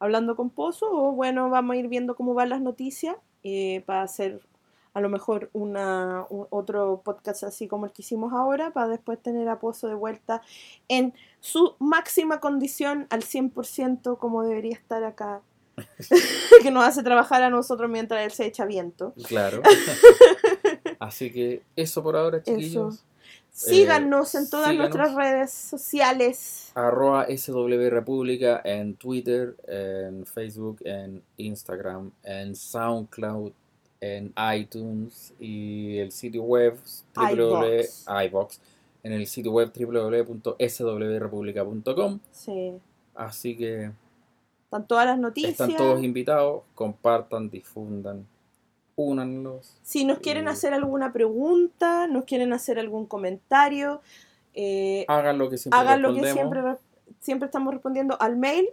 [0.01, 4.03] hablando con Pozo o bueno, vamos a ir viendo cómo van las noticias eh, para
[4.03, 4.41] hacer
[4.93, 9.21] a lo mejor una, un- otro podcast así como el que hicimos ahora para después
[9.23, 10.43] tener a Pozo de vuelta
[10.89, 15.43] en su máxima condición al 100% como debería estar acá.
[16.63, 19.13] que nos hace trabajar a nosotros mientras él se echa viento.
[19.27, 19.63] Claro.
[20.99, 23.05] Así que eso por ahora, chiquillos.
[23.53, 24.95] Síganos en todas síganos.
[24.95, 26.71] nuestras redes sociales.
[26.75, 33.53] Arroba SW República en Twitter, en Facebook, en Instagram, en SoundCloud,
[34.01, 36.79] en iTunes y el sitio web
[37.15, 38.07] www, iVox.
[38.27, 38.59] iVox,
[39.03, 42.21] en el sitio web www.swrepublica.com.
[42.33, 42.73] Sí.
[43.15, 43.91] Así que
[44.71, 45.53] Están todas las noticias.
[45.53, 48.25] están todos invitados, compartan, difundan,
[48.95, 49.77] únanlos.
[49.83, 54.01] Si nos quieren Y- hacer alguna pregunta, nos quieren hacer algún comentario,
[54.55, 56.53] eh, Hagan lo que siempre hagan lo que respondemos.
[56.55, 58.69] siempre, re- siempre estamos respondiendo al mail.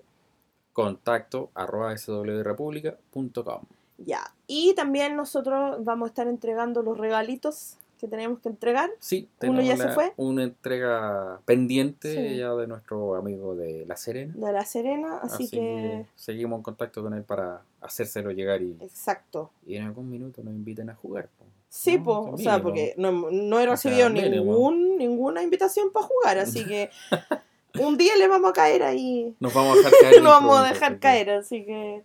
[0.72, 3.62] Contacto arroba swrepublica.com.
[3.98, 4.32] Ya.
[4.46, 8.90] Y también nosotros vamos a estar entregando los regalitos que tenemos que entregar.
[9.00, 10.14] Sí, ¿Uno tenemos ya se la- fue?
[10.18, 12.38] una entrega pendiente Sí.
[12.38, 14.34] ya de nuestro amigo de La Serena.
[14.38, 15.58] De La Serena, así, Así, que...
[15.58, 19.52] que seguimos en contacto con él para hacérselo llegar y, Exacto.
[19.66, 21.28] y en algún minuto nos inviten a jugar.
[21.38, 21.46] po.
[21.70, 26.38] Sí, No, po, o sea, porque no, no he recibido ningún, ninguna invitación para jugar,
[26.38, 26.90] así que
[27.82, 29.36] un día le vamos a caer ahí.
[29.40, 30.22] Nos vamos a dejar caer.
[30.24, 32.04] Lo vamos a dejar caer, así que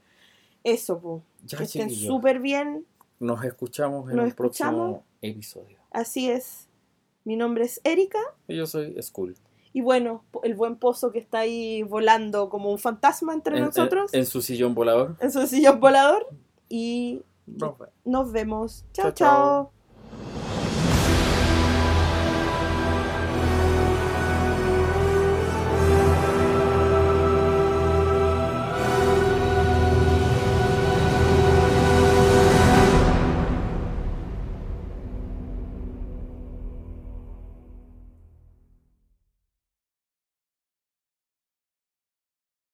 [0.65, 1.23] eso.
[1.45, 2.85] Ya, que estén súper bien,
[3.21, 4.91] Nos escuchamos en Nos el escuchamos.
[4.99, 5.79] próximo episodio.
[5.93, 6.69] Así es.
[7.25, 8.19] Mi nombre es Erika
[8.49, 9.37] Y yo soy Skull.
[9.73, 14.13] y bueno, el buen pozo que está ahí volando como un fantasma entre En, nosotros
[14.13, 15.17] en- en su sillón volador.
[15.21, 16.27] en su sillón volador
[16.69, 17.95] y Nos vemos.
[18.05, 18.85] nos vemos.
[18.93, 19.15] Chao, chao.
[19.15, 19.63] chao.
[19.65, 19.82] chao.